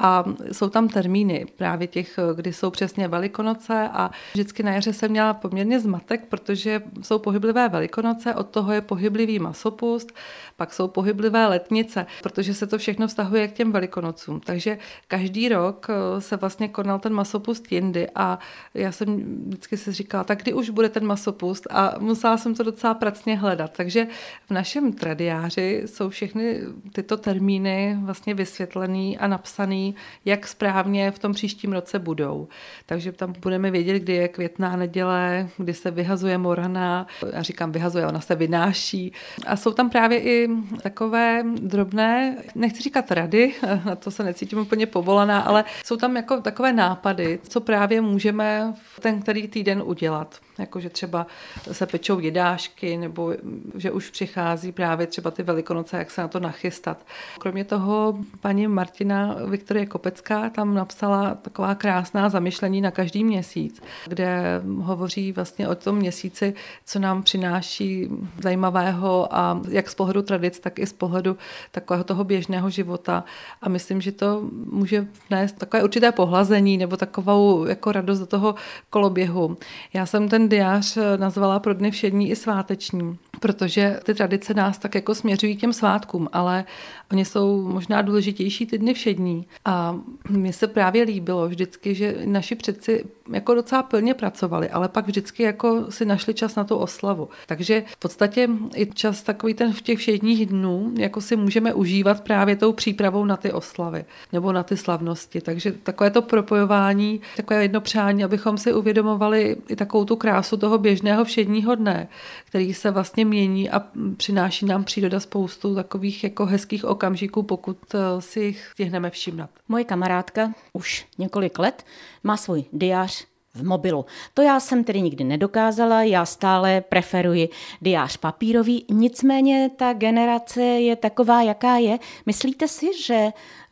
a 0.00 0.24
jsou 0.52 0.68
tam 0.68 0.88
termíny 0.88 1.46
právě 1.56 1.86
těch, 1.86 2.18
kdy 2.34 2.52
jsou 2.52 2.70
přesně 2.70 3.08
Velikonoce 3.08 3.88
a 3.92 4.10
vždycky 4.32 4.62
na 4.62 4.72
jaře 4.72 4.92
jsem 4.92 5.10
měla 5.10 5.34
poměrně 5.34 5.80
zmatek, 5.80 6.26
protože 6.28 6.82
jsou 7.02 7.18
pohyblivé 7.18 7.68
Velikonoce, 7.68 8.34
od 8.34 8.48
toho 8.48 8.72
je 8.72 8.80
pohyblivý 8.80 9.38
masopust, 9.38 10.12
pak 10.56 10.72
jsou 10.72 10.88
pohyblivé 10.88 11.46
letnice, 11.46 12.06
protože 12.22 12.54
se 12.54 12.66
to 12.66 12.78
všechno 12.78 13.08
vztahuje 13.08 13.48
k 13.48 13.52
těm 13.52 13.72
Velikonocům. 13.72 14.40
Takže 14.40 14.78
každý 15.08 15.48
rok 15.48 15.86
eh, 15.90 16.20
se 16.20 16.36
vlastně 16.36 16.68
konal 16.68 16.98
ten 16.98 17.12
masopust 17.12 17.72
jindy 17.72 18.08
a 18.14 18.38
já 18.74 18.92
jsem 18.92 19.16
vždycky 19.46 19.76
si 19.76 19.92
říkala, 19.92 20.24
tak 20.24 20.42
kdy 20.42 20.52
už 20.52 20.70
bude 20.70 20.88
ten 20.88 21.06
masopust 21.06 21.66
a 21.70 21.94
musela 21.98 22.36
jsem 22.36 22.54
to 22.54 22.62
docela 22.62 22.94
pracně 22.94 23.36
hledat. 23.36 23.72
Takže 23.76 24.06
v 24.46 24.50
našem 24.50 24.92
tradiáři 24.92 25.82
jsou 25.86 26.08
všechny 26.08 26.60
tyto 26.92 27.16
termíny 27.16 27.98
vlastně 28.02 28.34
vysvětlený 28.34 29.18
a 29.18 29.26
napsaný 29.26 29.87
jak 30.24 30.46
správně 30.46 31.10
v 31.10 31.18
tom 31.18 31.32
příštím 31.32 31.72
roce 31.72 31.98
budou. 31.98 32.48
Takže 32.86 33.12
tam 33.12 33.34
budeme 33.40 33.70
vědět, 33.70 33.98
kdy 33.98 34.12
je 34.12 34.28
květná 34.28 34.76
neděle, 34.76 35.48
kdy 35.56 35.74
se 35.74 35.90
vyhazuje 35.90 36.38
morana, 36.38 37.06
já 37.32 37.42
říkám 37.42 37.72
vyhazuje, 37.72 38.06
ona 38.06 38.20
se 38.20 38.34
vynáší. 38.34 39.12
A 39.46 39.56
jsou 39.56 39.72
tam 39.72 39.90
právě 39.90 40.20
i 40.20 40.48
takové 40.82 41.44
drobné, 41.60 42.36
nechci 42.54 42.82
říkat 42.82 43.10
rady, 43.10 43.54
na 43.84 43.96
to 43.96 44.10
se 44.10 44.24
necítím 44.24 44.58
úplně 44.58 44.86
povolaná, 44.86 45.40
ale 45.40 45.64
jsou 45.84 45.96
tam 45.96 46.16
jako 46.16 46.40
takové 46.40 46.72
nápady, 46.72 47.38
co 47.48 47.60
právě 47.60 48.00
můžeme 48.00 48.74
v 48.94 49.00
ten 49.00 49.22
který 49.22 49.48
týden 49.48 49.82
udělat 49.84 50.40
jako 50.58 50.80
že 50.80 50.90
třeba 50.90 51.26
se 51.72 51.86
pečou 51.86 52.18
jedášky, 52.18 52.96
nebo 52.96 53.34
že 53.74 53.90
už 53.90 54.10
přichází 54.10 54.72
právě 54.72 55.06
třeba 55.06 55.30
ty 55.30 55.42
velikonoce, 55.42 55.96
jak 55.96 56.10
se 56.10 56.20
na 56.20 56.28
to 56.28 56.40
nachystat. 56.40 57.06
Kromě 57.38 57.64
toho 57.64 58.18
paní 58.40 58.66
Martina 58.66 59.36
Viktorie 59.46 59.86
Kopecká 59.86 60.50
tam 60.50 60.74
napsala 60.74 61.34
taková 61.34 61.74
krásná 61.74 62.28
zamyšlení 62.28 62.80
na 62.80 62.90
každý 62.90 63.24
měsíc, 63.24 63.82
kde 64.06 64.60
hovoří 64.80 65.32
vlastně 65.32 65.68
o 65.68 65.74
tom 65.74 65.96
měsíci, 65.96 66.54
co 66.86 66.98
nám 66.98 67.22
přináší 67.22 68.08
zajímavého 68.42 69.34
a 69.34 69.60
jak 69.68 69.88
z 69.88 69.94
pohledu 69.94 70.22
tradic, 70.22 70.60
tak 70.60 70.78
i 70.78 70.86
z 70.86 70.92
pohledu 70.92 71.36
takového 71.70 72.04
toho 72.04 72.24
běžného 72.24 72.70
života. 72.70 73.24
A 73.62 73.68
myslím, 73.68 74.00
že 74.00 74.12
to 74.12 74.48
může 74.70 75.06
vnést 75.28 75.58
takové 75.58 75.82
určité 75.82 76.12
pohlazení 76.12 76.78
nebo 76.78 76.96
takovou 76.96 77.64
jako 77.64 77.92
radost 77.92 78.18
do 78.18 78.26
toho 78.26 78.54
koloběhu. 78.90 79.56
Já 79.92 80.06
jsem 80.06 80.28
ten 80.28 80.47
diář 80.48 80.96
eh, 80.96 81.18
nazvala 81.18 81.58
pro 81.58 81.74
dny 81.74 81.90
všední 81.90 82.30
i 82.30 82.36
sváteční 82.36 83.18
protože 83.38 84.00
ty 84.02 84.14
tradice 84.14 84.54
nás 84.54 84.78
tak 84.78 84.94
jako 84.94 85.14
směřují 85.14 85.56
k 85.56 85.60
těm 85.60 85.72
svátkům, 85.72 86.28
ale 86.32 86.64
oni 87.10 87.24
jsou 87.24 87.68
možná 87.68 88.02
důležitější 88.02 88.66
ty 88.66 88.78
dny 88.78 88.94
všední. 88.94 89.46
A 89.64 89.98
mně 90.28 90.52
se 90.52 90.66
právě 90.66 91.02
líbilo 91.02 91.48
vždycky, 91.48 91.94
že 91.94 92.16
naši 92.24 92.54
předci 92.54 93.04
jako 93.32 93.54
docela 93.54 93.82
plně 93.82 94.14
pracovali, 94.14 94.70
ale 94.70 94.88
pak 94.88 95.06
vždycky 95.06 95.42
jako 95.42 95.86
si 95.90 96.04
našli 96.04 96.34
čas 96.34 96.56
na 96.56 96.64
tu 96.64 96.76
oslavu. 96.76 97.28
Takže 97.46 97.84
v 97.86 97.96
podstatě 97.96 98.48
i 98.74 98.86
čas 98.86 99.22
takový 99.22 99.54
ten 99.54 99.72
v 99.72 99.82
těch 99.82 99.98
všedních 99.98 100.46
dnů, 100.46 100.92
jako 100.98 101.20
si 101.20 101.36
můžeme 101.36 101.74
užívat 101.74 102.20
právě 102.20 102.56
tou 102.56 102.72
přípravou 102.72 103.24
na 103.24 103.36
ty 103.36 103.52
oslavy 103.52 104.04
nebo 104.32 104.52
na 104.52 104.62
ty 104.62 104.76
slavnosti. 104.76 105.40
Takže 105.40 105.72
takové 105.72 106.10
to 106.10 106.22
propojování, 106.22 107.20
takové 107.36 107.62
jedno 107.62 107.80
přání, 107.80 108.24
abychom 108.24 108.58
si 108.58 108.72
uvědomovali 108.72 109.56
i 109.68 109.76
takovou 109.76 110.04
tu 110.04 110.16
krásu 110.38 110.56
toho 110.56 110.78
běžného 110.78 111.24
všedního 111.24 111.74
dne, 111.74 112.08
který 112.44 112.74
se 112.74 112.90
vlastně 112.90 113.24
mění 113.24 113.70
a 113.70 113.82
přináší 114.16 114.66
nám 114.66 114.84
příroda 114.84 115.20
spoustu 115.20 115.74
takových 115.74 116.24
jako 116.24 116.46
hezkých 116.46 116.84
okamžiků, 116.84 117.42
pokud 117.42 117.78
eh, 117.94 117.98
si 118.20 118.40
jich 118.40 118.68
stihneme 118.72 119.10
všimnout. 119.10 119.50
Moje 119.68 119.84
kamarádka 119.84 120.52
už 120.72 121.06
několik 121.18 121.58
let 121.58 121.84
má 122.24 122.36
svůj 122.36 122.64
diář 122.72 123.24
v 123.54 123.64
mobilu. 123.64 124.06
To 124.34 124.42
já 124.42 124.60
jsem 124.60 124.84
tedy 124.84 125.02
nikdy 125.02 125.24
nedokázala, 125.24 126.02
já 126.02 126.24
stále 126.24 126.80
preferuji 126.80 127.48
diář 127.80 128.16
papírový, 128.16 128.84
nicméně 128.90 129.70
ta 129.76 129.92
generace 129.92 130.62
je 130.62 130.96
taková, 130.96 131.42
jaká 131.42 131.76
je. 131.76 131.98
Myslíte 132.26 132.68
si, 132.68 132.86
že 133.02 133.26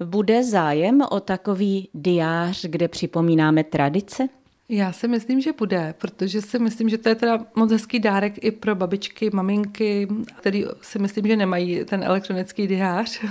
bude 0.04 0.44
zájem 0.44 1.02
o 1.11 1.20
takový 1.20 1.88
diář, 1.94 2.64
kde 2.64 2.88
připomínáme 2.88 3.64
tradice? 3.64 4.28
Já 4.68 4.92
si 4.92 5.08
myslím, 5.08 5.40
že 5.40 5.52
bude, 5.52 5.94
protože 5.99 6.42
si 6.42 6.58
myslím, 6.58 6.88
že 6.88 6.99
to 6.99 7.08
je 7.08 7.14
teda 7.14 7.46
moc 7.54 7.73
hezký 7.73 7.99
dárek 7.99 8.44
i 8.44 8.50
pro 8.50 8.75
babičky, 8.75 9.30
maminky, 9.30 10.08
který 10.38 10.64
si 10.82 10.99
myslím, 10.99 11.26
že 11.26 11.37
nemají 11.37 11.85
ten 11.85 12.02
elektronický 12.04 12.66
diář. 12.66 13.25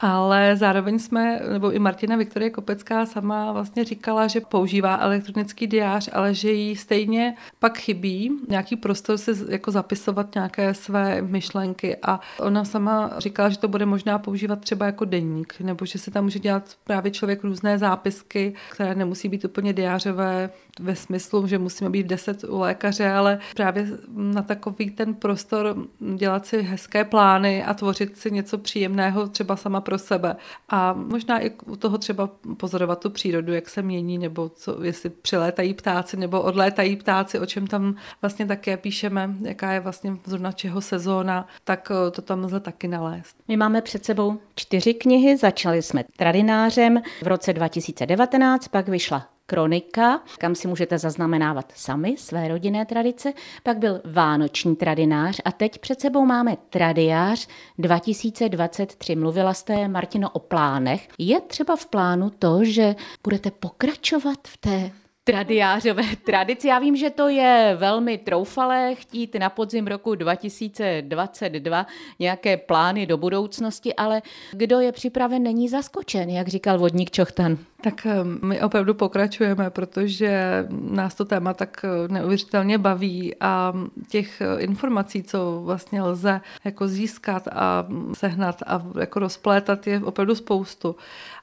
Ale 0.00 0.56
zároveň 0.56 0.98
jsme, 0.98 1.40
nebo 1.52 1.72
i 1.72 1.78
Martina 1.78 2.16
Viktorie 2.16 2.50
Kopecká 2.50 3.06
sama 3.06 3.52
vlastně 3.52 3.84
říkala, 3.84 4.26
že 4.26 4.40
používá 4.40 4.96
elektronický 4.96 5.66
diář, 5.66 6.08
ale 6.12 6.34
že 6.34 6.52
jí 6.52 6.76
stejně 6.76 7.34
pak 7.58 7.78
chybí 7.78 8.32
nějaký 8.48 8.76
prostor 8.76 9.18
si 9.18 9.30
jako 9.48 9.70
zapisovat 9.70 10.34
nějaké 10.34 10.74
své 10.74 11.22
myšlenky. 11.22 11.96
A 12.02 12.20
ona 12.38 12.64
sama 12.64 13.10
říkala, 13.18 13.48
že 13.48 13.58
to 13.58 13.68
bude 13.68 13.86
možná 13.86 14.18
používat 14.18 14.60
třeba 14.60 14.86
jako 14.86 15.04
denník, 15.04 15.54
nebo 15.60 15.86
že 15.86 15.98
se 15.98 16.10
tam 16.10 16.24
může 16.24 16.38
dělat 16.38 16.76
právě 16.84 17.10
člověk 17.10 17.44
různé 17.44 17.78
zápisky, 17.78 18.54
které 18.70 18.94
nemusí 18.94 19.28
být 19.28 19.44
úplně 19.44 19.72
diářové, 19.72 20.50
ve 20.80 20.96
smyslu, 20.96 21.46
že 21.46 21.58
musíme 21.58 21.90
být 21.90 22.02
v 22.02 22.06
10 22.06 22.44
u 22.44 22.58
lékaře, 22.58 23.10
ale 23.10 23.38
právě 23.54 23.86
na 24.08 24.42
takový 24.42 24.90
ten 24.90 25.14
prostor 25.14 25.76
dělat 26.16 26.46
si 26.46 26.62
hezké 26.62 27.04
plány 27.04 27.64
a 27.64 27.74
tvořit 27.74 28.18
si 28.18 28.30
něco 28.30 28.58
příjemného 28.58 29.28
třeba 29.28 29.56
sama 29.56 29.80
pro 29.86 29.98
sebe. 29.98 30.36
A 30.68 30.92
možná 30.92 31.40
i 31.40 31.50
u 31.66 31.76
toho 31.76 31.98
třeba 31.98 32.30
pozorovat 32.56 33.00
tu 33.00 33.10
přírodu, 33.10 33.52
jak 33.52 33.68
se 33.68 33.82
mění, 33.82 34.18
nebo 34.18 34.48
co, 34.48 34.84
jestli 34.84 35.10
přilétají 35.10 35.74
ptáci 35.74 36.16
nebo 36.16 36.42
odlétají 36.42 36.96
ptáci, 36.96 37.38
o 37.38 37.46
čem 37.46 37.66
tam 37.66 37.94
vlastně 38.22 38.46
také 38.46 38.76
píšeme, 38.76 39.34
jaká 39.42 39.72
je 39.72 39.80
vlastně 39.80 40.16
zrovna 40.24 40.52
čeho 40.52 40.80
sezóna, 40.80 41.46
tak 41.64 41.90
eh, 41.90 42.10
to 42.10 42.22
tam 42.22 42.44
lze 42.44 42.60
taky 42.60 42.88
nalézt. 42.88 43.36
My 43.48 43.56
máme 43.56 43.82
před 43.82 44.04
sebou 44.04 44.38
čtyři 44.54 44.94
knihy, 44.94 45.36
začali 45.36 45.82
jsme 45.82 46.04
tradinářem 46.16 47.02
v 47.22 47.26
roce 47.26 47.52
2019, 47.52 48.68
pak 48.68 48.88
vyšla 48.88 49.35
kronika, 49.46 50.20
kam 50.38 50.54
si 50.54 50.68
můžete 50.68 50.98
zaznamenávat 50.98 51.72
sami 51.76 52.14
své 52.18 52.48
rodinné 52.48 52.86
tradice, 52.86 53.32
pak 53.62 53.78
byl 53.78 54.00
vánoční 54.04 54.76
tradinář 54.76 55.40
a 55.44 55.52
teď 55.52 55.78
před 55.78 56.00
sebou 56.00 56.24
máme 56.24 56.56
tradiář 56.70 57.48
2023. 57.78 59.16
Mluvila 59.16 59.54
jste, 59.54 59.88
Martino, 59.88 60.30
o 60.30 60.38
plánech. 60.38 61.08
Je 61.18 61.40
třeba 61.40 61.76
v 61.76 61.86
plánu 61.86 62.30
to, 62.30 62.64
že 62.64 62.94
budete 63.24 63.50
pokračovat 63.50 64.38
v 64.46 64.56
té 64.56 64.90
tradiářové 65.26 66.02
tradici. 66.24 66.68
Já 66.68 66.78
vím, 66.78 66.96
že 66.96 67.10
to 67.10 67.28
je 67.28 67.76
velmi 67.78 68.18
troufalé 68.18 68.94
chtít 68.94 69.34
na 69.34 69.50
podzim 69.50 69.86
roku 69.86 70.14
2022 70.14 71.86
nějaké 72.18 72.56
plány 72.56 73.06
do 73.06 73.16
budoucnosti, 73.16 73.94
ale 73.94 74.22
kdo 74.52 74.80
je 74.80 74.92
připraven, 74.92 75.42
není 75.42 75.68
zaskočen, 75.68 76.30
jak 76.30 76.48
říkal 76.48 76.78
vodník 76.78 77.10
Čochtan. 77.10 77.58
Tak 77.80 78.06
eh, 78.06 78.24
my 78.24 78.62
opravdu 78.62 78.94
pokračujeme, 78.94 79.70
protože 79.70 80.64
nás 80.70 81.14
to 81.14 81.24
téma 81.24 81.54
tak 81.54 81.84
eh, 81.84 82.12
neuvěřitelně 82.12 82.78
baví 82.78 83.34
a 83.40 83.72
těch 84.08 84.40
eh, 84.40 84.60
informací, 84.60 85.22
co 85.22 85.62
vlastně 85.64 86.02
lze 86.02 86.40
jako 86.64 86.88
získat 86.88 87.48
a 87.52 87.86
sehnat 88.14 88.62
a 88.66 88.82
jako 89.00 89.18
rozplétat 89.18 89.86
je 89.86 90.00
opravdu 90.00 90.34
spoustu. 90.34 90.96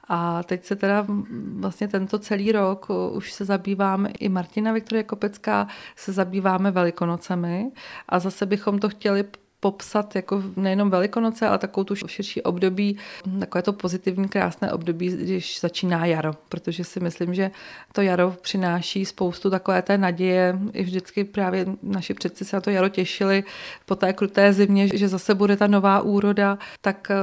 A 0.07 0.43
teď 0.43 0.65
se 0.65 0.75
teda 0.75 1.05
vlastně 1.55 1.87
tento 1.87 2.19
celý 2.19 2.51
rok 2.51 2.87
už 3.11 3.33
se 3.33 3.45
zabýváme, 3.45 4.09
i 4.19 4.29
Martina 4.29 4.71
Viktorie 4.71 5.03
Kopecká 5.03 5.67
se 5.95 6.11
zabýváme 6.11 6.71
velikonocemi. 6.71 7.71
A 8.09 8.19
zase 8.19 8.45
bychom 8.45 8.79
to 8.79 8.89
chtěli 8.89 9.23
popsat 9.63 10.15
jako 10.15 10.43
nejenom 10.55 10.89
Velikonoce, 10.89 11.47
ale 11.47 11.57
takovou 11.57 11.83
tu 11.83 11.95
širší 11.95 12.41
období, 12.41 12.97
takové 13.39 13.61
to 13.61 13.73
pozitivní, 13.73 14.27
krásné 14.29 14.73
období, 14.73 15.07
když 15.07 15.59
začíná 15.59 16.05
jaro, 16.05 16.33
protože 16.49 16.83
si 16.83 16.99
myslím, 16.99 17.33
že 17.33 17.51
to 17.91 18.01
jaro 18.01 18.35
přináší 18.41 19.05
spoustu 19.05 19.49
takové 19.49 19.81
té 19.81 19.97
naděje. 19.97 20.59
I 20.73 20.83
vždycky 20.83 21.23
právě 21.23 21.65
naši 21.83 22.13
předci 22.13 22.45
se 22.45 22.55
na 22.55 22.61
to 22.61 22.69
jaro 22.69 22.89
těšili 22.89 23.43
po 23.85 23.95
té 23.95 24.13
kruté 24.13 24.53
zimě, 24.53 24.87
že 24.93 25.07
zase 25.07 25.35
bude 25.35 25.57
ta 25.57 25.67
nová 25.67 26.01
úroda, 26.01 26.57
tak 26.81 27.11
eh, 27.11 27.15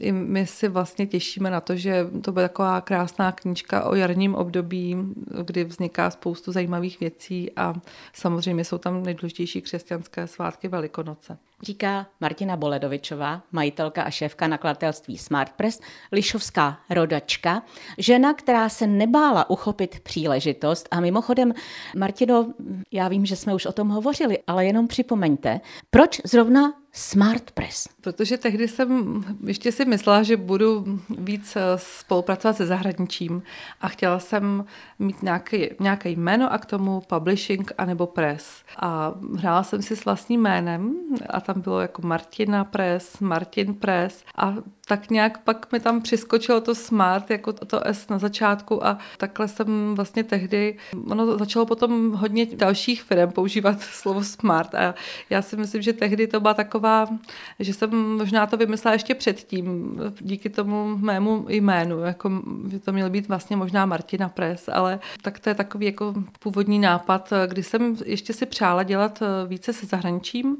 i 0.00 0.12
my 0.12 0.46
si 0.46 0.68
vlastně 0.68 1.06
těšíme 1.06 1.50
na 1.50 1.60
to, 1.60 1.76
že 1.76 2.06
to 2.22 2.32
bude 2.32 2.48
taková 2.48 2.80
krásná 2.80 3.32
knížka 3.32 3.84
o 3.84 3.94
jarním 3.94 4.34
období, 4.34 4.96
kdy 5.44 5.64
vzniká 5.64 6.10
spoustu 6.10 6.52
zajímavých 6.52 7.00
věcí 7.00 7.50
a 7.56 7.74
samozřejmě 8.12 8.64
jsou 8.64 8.78
tam 8.78 9.02
nejdůležitější 9.02 9.62
křesťanské 9.62 10.26
svátky 10.26 10.68
Velikonoce. 10.68 11.38
Říká 11.62 12.06
Martina 12.20 12.56
Boledovičová, 12.56 13.42
majitelka 13.52 14.02
a 14.02 14.10
šéfka 14.10 14.48
nakladatelství 14.48 15.18
Smart 15.18 15.52
Press, 15.52 15.80
lišovská 16.12 16.78
rodačka, 16.90 17.62
žena, 17.98 18.34
která 18.34 18.68
se 18.68 18.86
nebála 18.86 19.50
uchopit 19.50 20.00
příležitost. 20.00 20.88
A 20.90 21.00
mimochodem, 21.00 21.52
Martino, 21.96 22.52
já 22.92 23.08
vím, 23.08 23.26
že 23.26 23.36
jsme 23.36 23.54
už 23.54 23.66
o 23.66 23.72
tom 23.72 23.88
hovořili, 23.88 24.38
ale 24.46 24.66
jenom 24.66 24.88
připomeňte, 24.88 25.60
proč 25.90 26.20
zrovna 26.24 26.72
Smart 26.98 27.50
Press. 27.50 27.88
Protože 28.00 28.38
tehdy 28.38 28.68
jsem 28.68 29.20
ještě 29.44 29.72
si 29.72 29.84
myslela, 29.84 30.22
že 30.22 30.36
budu 30.36 31.00
víc 31.18 31.56
eh, 31.56 31.60
spolupracovat 31.76 32.56
se 32.56 32.66
zahraničím 32.66 33.42
a 33.80 33.88
chtěla 33.88 34.18
jsem 34.18 34.64
mít 34.98 35.22
nějaký, 35.22 35.68
nějaké 35.80 36.10
jméno 36.10 36.52
a 36.52 36.58
k 36.58 36.66
tomu 36.66 37.00
publishing 37.00 37.72
anebo 37.78 38.06
press. 38.06 38.62
A 38.76 39.14
hrála 39.38 39.62
jsem 39.62 39.82
si 39.82 39.96
s 39.96 40.04
vlastním 40.04 40.40
jménem 40.40 40.94
a 41.30 41.40
tam 41.40 41.60
bylo 41.60 41.80
jako 41.80 42.02
Martina 42.02 42.64
Press, 42.64 43.20
Martin 43.20 43.74
Press 43.74 44.24
a 44.36 44.54
tak 44.88 45.10
nějak 45.10 45.38
pak 45.38 45.72
mi 45.72 45.80
tam 45.80 46.00
přiskočilo 46.00 46.60
to 46.60 46.74
smart, 46.74 47.30
jako 47.30 47.52
to 47.52 47.86
S 47.86 48.08
na 48.08 48.18
začátku 48.18 48.86
a 48.86 48.98
takhle 49.16 49.48
jsem 49.48 49.94
vlastně 49.94 50.24
tehdy, 50.24 50.76
ono 51.10 51.38
začalo 51.38 51.66
potom 51.66 52.12
hodně 52.12 52.46
dalších 52.46 53.02
firm 53.02 53.30
používat 53.30 53.80
slovo 53.80 54.24
smart 54.24 54.74
a 54.74 54.94
já 55.30 55.42
si 55.42 55.56
myslím, 55.56 55.82
že 55.82 55.92
tehdy 55.92 56.26
to 56.26 56.40
byla 56.40 56.54
taková, 56.54 56.85
že 57.60 57.74
jsem 57.74 58.16
možná 58.16 58.46
to 58.46 58.56
vymyslela 58.56 58.92
ještě 58.92 59.14
předtím, 59.14 59.96
díky 60.20 60.50
tomu 60.50 60.96
mému 60.96 61.46
jménu, 61.48 62.00
jako, 62.00 62.30
že 62.70 62.78
to 62.78 62.92
měl 62.92 63.10
být 63.10 63.28
vlastně 63.28 63.56
možná 63.56 63.86
Martina 63.86 64.28
Press, 64.28 64.68
ale 64.72 64.98
tak 65.22 65.38
to 65.40 65.48
je 65.48 65.54
takový 65.54 65.86
jako 65.86 66.14
původní 66.38 66.78
nápad, 66.78 67.32
kdy 67.46 67.62
jsem 67.62 67.96
ještě 68.04 68.32
si 68.32 68.46
přála 68.46 68.82
dělat 68.82 69.22
více 69.46 69.72
se 69.72 69.86
zahraničím 69.86 70.56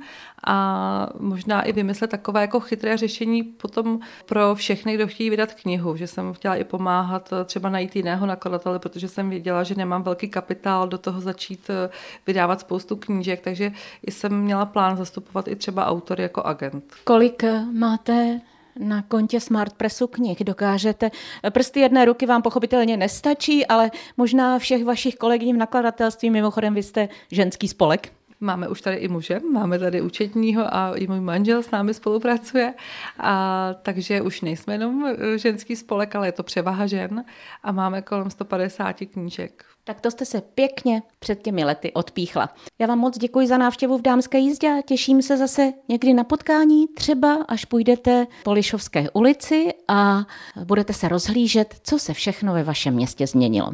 a 0.47 1.09
možná 1.21 1.62
i 1.62 1.73
vymyslet 1.73 2.11
takové 2.11 2.40
jako 2.40 2.61
chytré 2.61 2.97
řešení 2.97 3.42
potom 3.42 4.00
pro 4.26 4.54
všechny, 4.54 4.95
kdo 4.95 5.06
chtějí 5.06 5.30
vydat 5.30 5.54
knihu, 5.54 5.97
že 5.97 6.06
jsem 6.06 6.33
chtěla 6.33 6.56
i 6.56 6.64
pomáhat 6.64 7.33
eh, 7.33 7.45
třeba 7.45 7.71
najít 7.71 7.97
jiného 7.97 8.26
nakladatele, 8.26 8.78
protože 8.78 9.09
jsem 9.09 9.30
věděla, 9.30 9.62
že 9.62 9.75
nemám 9.75 10.02
velký 10.02 10.28
kapitál 10.28 10.88
do 10.88 10.99
toho 10.99 11.21
začít 11.21 11.71
eh, 11.71 11.90
vydávat 12.26 12.61
spoustu 12.61 12.97
knížek, 12.97 13.40
takže 13.40 13.73
jsem 14.02 14.40
měla 14.40 14.66
plán 14.66 14.97
zastupovat 14.97 15.49
i 15.49 15.56
třeba 15.56 15.87
autory 15.87 16.15
jako 16.23 16.42
agent. 16.42 16.85
Kolik 17.04 17.44
máte 17.73 18.40
na 18.78 19.02
kontě 19.02 19.40
Smartpressu 19.40 20.06
knih 20.06 20.44
dokážete. 20.44 21.11
Prsty 21.50 21.80
jedné 21.80 22.04
ruky 22.04 22.26
vám 22.26 22.42
pochopitelně 22.42 22.96
nestačí, 22.96 23.66
ale 23.66 23.90
možná 24.16 24.58
všech 24.58 24.85
vašich 24.85 25.16
kolegyň 25.16 25.54
v 25.54 25.58
nakladatelství, 25.58 26.30
mimochodem 26.30 26.75
vy 26.75 26.82
jste 26.82 27.08
ženský 27.30 27.68
spolek. 27.68 28.12
Máme 28.46 28.68
už 28.68 28.80
tady 28.80 28.96
i 28.96 29.08
muže, 29.08 29.40
máme 29.52 29.78
tady 29.78 30.00
účetního 30.00 30.74
a 30.74 30.96
i 30.96 31.06
můj 31.06 31.20
manžel 31.20 31.62
s 31.62 31.70
námi 31.70 31.94
spolupracuje, 31.94 32.74
a, 33.18 33.74
takže 33.82 34.22
už 34.22 34.40
nejsme 34.40 34.74
jenom 34.74 35.06
e, 35.06 35.38
ženský 35.38 35.76
spolek, 35.76 36.14
ale 36.14 36.28
je 36.28 36.32
to 36.32 36.42
převaha 36.42 36.86
žen 36.86 37.24
a 37.62 37.72
máme 37.72 38.02
kolem 38.02 38.30
150 38.30 38.96
knížek. 39.12 39.64
Tak 39.84 40.00
to 40.00 40.10
jste 40.10 40.24
se 40.24 40.40
pěkně 40.40 41.02
před 41.18 41.42
těmi 41.42 41.64
lety 41.64 41.92
odpíchla. 41.92 42.48
Já 42.78 42.86
vám 42.86 42.98
moc 42.98 43.18
děkuji 43.18 43.46
za 43.46 43.58
návštěvu 43.58 43.98
v 43.98 44.02
Dámské 44.02 44.38
jízdě 44.38 44.68
a 44.68 44.82
těším 44.82 45.22
se 45.22 45.36
zase 45.36 45.72
někdy 45.88 46.14
na 46.14 46.24
potkání, 46.24 46.88
třeba 46.88 47.44
až 47.48 47.64
půjdete 47.64 48.26
po 48.44 48.52
Lišovské 48.52 49.10
ulici 49.10 49.74
a 49.88 50.26
budete 50.64 50.92
se 50.92 51.08
rozhlížet, 51.08 51.74
co 51.82 51.98
se 51.98 52.14
všechno 52.14 52.54
ve 52.54 52.62
vašem 52.62 52.94
městě 52.94 53.26
změnilo. 53.26 53.72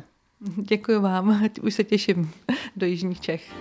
Děkuji 0.57 1.00
vám, 1.00 1.49
už 1.62 1.75
se 1.75 1.85
těším 1.85 2.31
do 2.76 2.87
Jižních 2.87 3.21
Čech. 3.21 3.52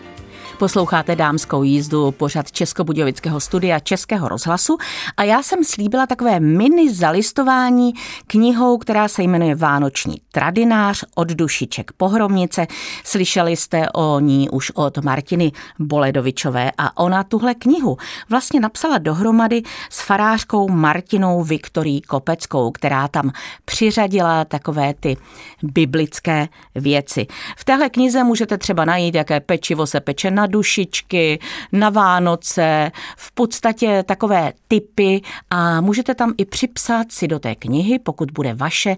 Posloucháte 0.57 1.15
dámskou 1.15 1.63
jízdu 1.63 2.11
pořad 2.11 2.51
Českobudějovického 2.51 3.39
studia 3.39 3.79
Českého 3.79 4.27
rozhlasu 4.27 4.77
a 5.17 5.23
já 5.23 5.43
jsem 5.43 5.63
slíbila 5.63 6.07
takové 6.07 6.39
mini 6.39 6.93
zalistování 6.93 7.93
knihou, 8.27 8.77
která 8.77 9.07
se 9.07 9.23
jmenuje 9.23 9.55
Vánoční 9.55 10.15
tradinář 10.31 11.03
od 11.15 11.27
dušiček 11.27 11.91
Pohromnice. 11.91 12.67
Slyšeli 13.03 13.55
jste 13.55 13.89
o 13.89 14.19
ní 14.19 14.49
už 14.49 14.71
od 14.75 14.97
Martiny 14.97 15.51
Boledovičové 15.79 16.71
a 16.77 16.97
ona 16.97 17.23
tuhle 17.23 17.55
knihu 17.55 17.97
vlastně 18.29 18.59
napsala 18.59 18.97
dohromady 18.97 19.61
s 19.89 20.01
farářkou 20.01 20.69
Martinou 20.69 21.43
Viktorí 21.43 22.01
Kopeckou, 22.01 22.71
která 22.71 23.07
tam 23.07 23.31
přiřadila 23.65 24.45
takové 24.45 24.93
ty 24.93 25.17
biblické 25.63 26.47
věci. 26.75 27.27
V 27.57 27.65
téhle 27.65 27.89
knize 27.89 28.23
můžete 28.23 28.57
třeba 28.57 28.85
najít, 28.85 29.15
jaké 29.15 29.39
pečivo 29.39 29.87
se 29.87 29.99
peče 29.99 30.31
na 30.31 30.40
dušičky, 30.45 31.39
na 31.71 31.89
Vánoce, 31.89 32.91
v 33.17 33.31
podstatě 33.31 34.03
takové 34.03 34.53
typy 34.67 35.21
a 35.49 35.81
můžete 35.81 36.15
tam 36.15 36.33
i 36.37 36.45
připsat 36.45 37.11
si 37.11 37.27
do 37.27 37.39
té 37.39 37.55
knihy, 37.55 37.99
pokud 37.99 38.31
bude 38.31 38.53
vaše, 38.53 38.97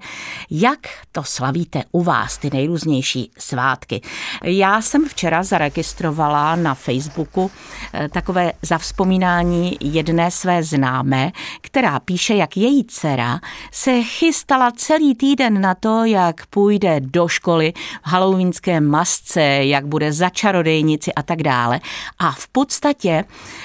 jak 0.52 0.80
to 1.12 1.24
slavíte 1.24 1.84
u 1.92 2.04
vás, 2.04 2.38
ty 2.38 2.50
nejrůznější 2.54 3.32
svátky. 3.38 4.02
Já 4.44 4.82
jsem 4.82 5.10
včera 5.10 5.44
zaregistrovala 5.44 6.56
na 6.56 6.74
Facebooku 6.74 7.52
eh, 7.94 8.10
takové 8.10 8.54
zavzpomínání 8.62 9.78
jedné 9.82 10.32
své 10.32 10.64
známé, 10.64 11.32
která 11.62 12.00
píše, 12.00 12.36
jak 12.36 12.58
její 12.58 12.86
dcera 12.86 13.40
se 13.72 14.02
chystala 14.02 14.72
celý 14.72 15.16
týden 15.16 15.62
na 15.62 15.76
to, 15.76 16.06
jak 16.06 16.46
půjde 16.46 17.00
do 17.00 17.28
školy 17.28 17.74
v 18.04 18.08
halloweenské 18.08 18.82
masce, 18.82 19.42
jak 19.42 19.86
bude 19.86 20.14
za 20.14 20.30
čarodejnici 20.30 21.14
a 21.14 21.24
tak 21.24 21.33
tak 21.34 21.44
dále. 21.44 21.80
A 22.20 22.32
v 22.32 22.48
podstatě 22.48 23.24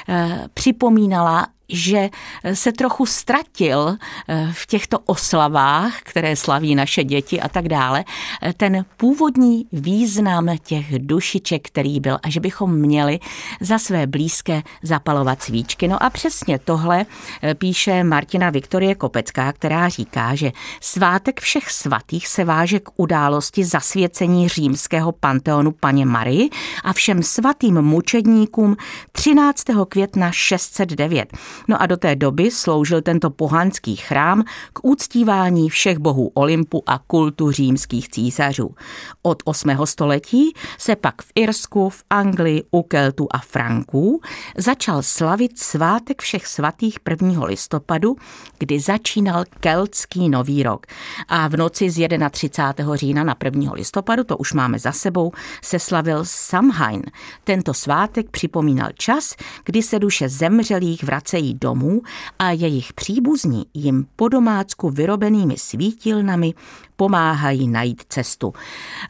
eh, 0.09 0.45
připomínala 0.55 1.47
že 1.69 2.09
se 2.55 2.73
trochu 2.73 3.07
ztratil 3.07 3.97
eh, 4.29 4.51
v 4.53 4.67
těchto 4.67 4.99
oslavách, 4.99 5.95
které 6.03 6.37
slaví 6.37 6.75
naše 6.75 7.05
děti 7.05 7.41
a 7.41 7.49
tak 7.49 7.69
dále, 7.69 8.05
eh, 8.43 8.53
ten 8.53 8.85
původní 8.97 9.67
význam 9.73 10.49
těch 10.65 10.99
dušiček, 10.99 11.67
který 11.67 12.01
byl 12.01 12.19
a 12.23 12.31
že 12.31 12.41
bychom 12.41 12.75
měli 12.75 13.19
za 13.61 13.79
své 13.79 14.07
blízké 14.07 14.63
zapalovat 14.83 15.43
svíčky. 15.43 15.89
No 15.89 16.03
a 16.03 16.11
přesně 16.11 16.59
tohle 16.59 17.07
eh, 17.43 17.55
píše 17.55 18.05
Martina 18.05 18.51
Viktorie 18.51 18.95
Kopecká, 18.95 19.53
která 19.53 19.89
říká, 19.89 20.35
že 20.35 20.53
svátek 20.81 21.41
všech 21.41 21.71
svatých 21.71 22.29
se 22.29 22.45
váže 22.45 22.81
k 22.81 22.91
události 22.97 23.65
zasvěcení 23.65 24.49
římského 24.49 25.13
panteonu 25.13 25.73
paně 25.73 26.07
Marii 26.07 26.51
a 26.85 26.93
všem 26.93 27.23
svatým 27.23 27.83
mučedníkům 27.83 28.77
13. 29.13 29.65
května 29.89 30.33
609. 30.33 31.33
No 31.69 31.83
a 31.83 31.87
do 31.87 31.97
té 31.97 32.17
doby 32.17 32.51
sloužil 32.51 33.03
tento 33.03 33.31
pohanský 33.31 33.97
chrám 33.97 34.43
k 34.73 34.81
úctívání 34.83 35.69
všech 35.69 35.99
bohů 35.99 36.31
Olympu 36.35 36.83
a 36.87 36.99
kultu 36.99 37.51
římských 37.51 38.09
císařů. 38.09 38.75
Od 39.23 39.43
8. 39.45 39.71
století 39.85 40.53
se 40.79 40.97
pak 40.97 41.23
v 41.23 41.33
Irsku, 41.35 41.89
v 41.89 42.05
Anglii, 42.11 42.63
u 42.71 42.83
Keltu 42.83 43.29
a 43.31 43.39
Franků 43.39 44.21
začal 44.57 45.03
slavit 45.03 45.59
svátek 45.59 46.23
všech 46.23 46.47
svatých 46.47 46.99
1. 47.11 47.45
listopadu, 47.45 48.17
kdy 48.59 48.81
začínal 48.81 49.45
keltský 49.61 50.29
nový 50.29 50.63
rok. 50.63 50.87
A 51.29 51.49
v 51.49 51.57
noci 51.57 51.91
z 51.91 52.09
31. 52.31 52.97
října 52.97 53.25
na 53.25 53.37
1. 53.45 53.73
listopadu, 53.73 54.25
to 54.25 54.37
už 54.37 54.53
máme 54.53 54.79
za 54.79 54.93
sebou, 54.93 55.33
se 55.63 55.79
slavil 55.79 56.21
Samhain. 56.23 57.03
Tento 57.45 57.75
svátek 57.75 58.31
připomínal 58.31 58.89
čas, 58.95 59.35
kdy 59.65 59.83
se 59.83 59.99
duše 59.99 60.29
zemřelých 60.29 61.05
vracejí 61.05 61.48
domů 61.55 62.03
a 62.39 62.51
jejich 62.51 62.93
příbuzní 62.93 63.67
jim 63.75 64.07
po 64.17 64.29
domácku 64.29 64.91
vyrobenými 64.91 65.57
svítilnami 65.57 66.55
pomáhají 66.97 67.69
najít 67.69 68.03
cestu. 68.09 68.53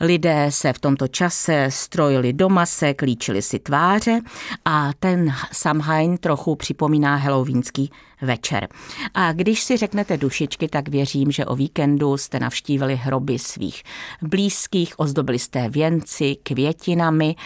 Lidé 0.00 0.46
se 0.50 0.72
v 0.72 0.78
tomto 0.78 1.08
čase 1.08 1.66
strojili 1.68 2.32
doma 2.32 2.66
se, 2.66 2.94
klíčili 2.94 3.42
si 3.42 3.58
tváře 3.58 4.20
a 4.64 4.90
ten 5.00 5.32
Samhain 5.52 6.18
trochu 6.18 6.56
připomíná 6.56 7.16
halloweenský 7.16 7.90
večer. 8.22 8.68
A 9.14 9.32
když 9.32 9.62
si 9.62 9.76
řeknete 9.76 10.16
dušičky, 10.16 10.68
tak 10.68 10.88
věřím, 10.88 11.30
že 11.30 11.46
o 11.46 11.56
víkendu 11.56 12.16
jste 12.16 12.40
navštívili 12.40 12.96
hroby 12.96 13.38
svých 13.38 13.82
blízkých, 14.22 15.00
ozdobili 15.00 15.38
jste 15.38 15.68
věnci 15.68 16.36
květinami 16.42 17.36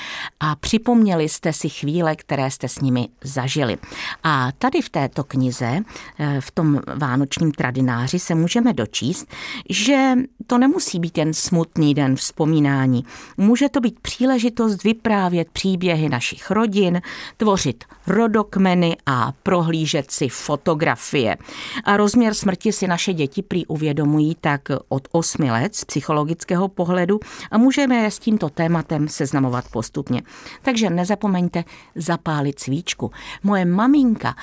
a 0.40 0.56
připomněli 0.56 1.28
jste 1.28 1.52
si 1.52 1.68
chvíle, 1.68 2.16
které 2.16 2.50
jste 2.50 2.68
s 2.68 2.80
nimi 2.80 3.08
zažili. 3.24 3.76
A 4.24 4.52
tady 4.58 4.82
v 4.82 4.88
této 4.88 5.24
knize, 5.24 5.80
eh, 6.18 6.40
v 6.40 6.50
tom 6.50 6.80
vánočním 6.96 7.52
tradináři 7.52 8.18
se 8.18 8.34
můžeme 8.34 8.72
dočíst, 8.72 9.26
že 9.70 10.14
to 10.46 10.58
nemusí 10.58 10.98
být 10.98 11.18
jen 11.18 11.34
smutný 11.34 11.94
den 11.94 12.16
vzpomínání. 12.16 13.04
Může 13.36 13.68
to 13.68 13.80
být 13.80 14.00
příležitost 14.00 14.84
vyprávět 14.84 15.48
příběhy 15.52 16.08
našich 16.08 16.50
rodin, 16.50 17.00
tvořit 17.36 17.84
rodokmeny 18.06 18.96
a 19.06 19.32
prohlížet 19.42 20.10
si 20.10 20.28
fotografie. 20.62 21.36
A 21.84 21.96
rozměr 21.96 22.34
smrti 22.34 22.72
si 22.72 22.86
naše 22.86 23.12
děti 23.12 23.42
prý 23.42 23.66
uvědomují 23.66 24.36
tak 24.40 24.60
od 24.88 25.08
8 25.12 25.42
let 25.42 25.74
z 25.74 25.84
psychologického 25.84 26.68
pohledu 26.68 27.20
a 27.50 27.58
můžeme 27.58 27.96
je 27.96 28.10
s 28.10 28.18
tímto 28.18 28.48
tématem 28.48 29.08
seznamovat 29.08 29.64
postupně. 29.72 30.22
Takže 30.62 30.90
nezapomeňte 30.90 31.64
zapálit 31.94 32.60
svíčku. 32.60 33.10
Moje 33.42 33.64
maminka 33.64 34.34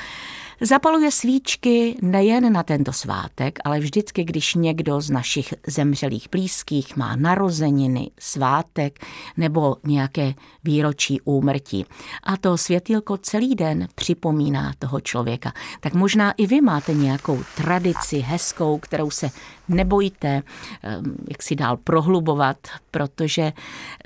Zapaluje 0.62 1.12
svíčky 1.12 1.96
nejen 2.02 2.54
na 2.54 2.64
tento 2.64 2.94
svátek, 2.94 3.60
ale 3.64 3.80
vždycky, 3.80 4.24
když 4.24 4.56
někdo 4.56 5.02
z 5.02 5.10
našich 5.10 5.54
zemřelých 5.68 6.28
blízkých 6.32 6.98
má 6.98 7.16
narozeniny, 7.16 8.12
svátek 8.20 9.06
nebo 9.38 9.76
nějaké 9.84 10.34
výročí 10.64 11.22
úmrtí. 11.22 11.86
A 12.24 12.38
to 12.38 12.58
světýlko 12.58 13.18
celý 13.18 13.56
den 13.56 13.88
připomíná 13.96 14.74
toho 14.80 15.00
člověka. 15.00 15.54
Tak 15.80 15.94
možná 15.94 16.32
i 16.32 16.48
vy 16.48 16.62
máte 16.62 16.94
nějakou 16.94 17.44
tradici 17.56 18.20
hezkou, 18.20 18.78
kterou 18.78 19.12
se 19.12 19.30
nebojte, 19.68 20.44
ehm, 20.84 21.16
jak 21.30 21.44
si 21.44 21.56
dál 21.56 21.78
prohlubovat, 21.78 22.58
protože 22.92 23.54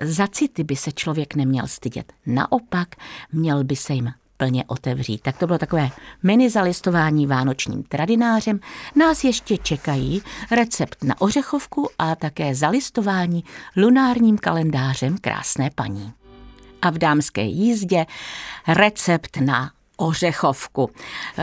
za 0.02 0.28
city 0.28 0.63
by 0.63 0.76
se 0.76 0.92
člověk 0.92 1.36
neměl 1.36 1.68
stydět. 1.68 2.13
Naopak, 2.26 2.96
měl 3.32 3.63
by 3.63 3.76
se 3.76 3.94
jim 3.94 4.13
plně 4.38 4.63
otevřít. 4.67 5.22
Tak 5.22 5.38
to 5.38 5.48
bylo 5.48 5.60
takové 5.60 5.89
mini 6.24 6.50
zalistování 6.50 7.28
vánočním 7.28 7.84
tradinářem. 7.84 8.60
Nás 8.96 9.24
ještě 9.24 9.58
čekají 9.58 10.22
recept 10.52 11.04
na 11.04 11.22
ořechovku 11.22 11.89
a 12.00 12.15
také 12.15 12.56
zalistování 12.56 13.43
lunárním 13.78 14.38
kalendářem 14.38 15.17
krásné 15.17 15.69
paní. 15.76 16.13
A 16.82 16.89
v 16.89 16.98
dámské 16.98 17.43
jízdě 17.43 18.06
recept 18.67 19.38
na 19.38 19.72
ořechovku. 19.98 20.89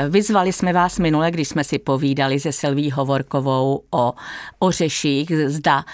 Vyzvali 0.09 0.53
jsme 0.53 0.72
vás 0.72 0.98
minule, 0.98 1.31
když 1.31 1.48
jsme 1.48 1.64
si 1.64 1.79
povídali 1.79 2.40
se 2.40 2.53
Silví 2.53 2.90
Hovorkovou 2.90 3.83
o 3.90 4.12
ořeších, 4.59 5.33
zda 5.46 5.85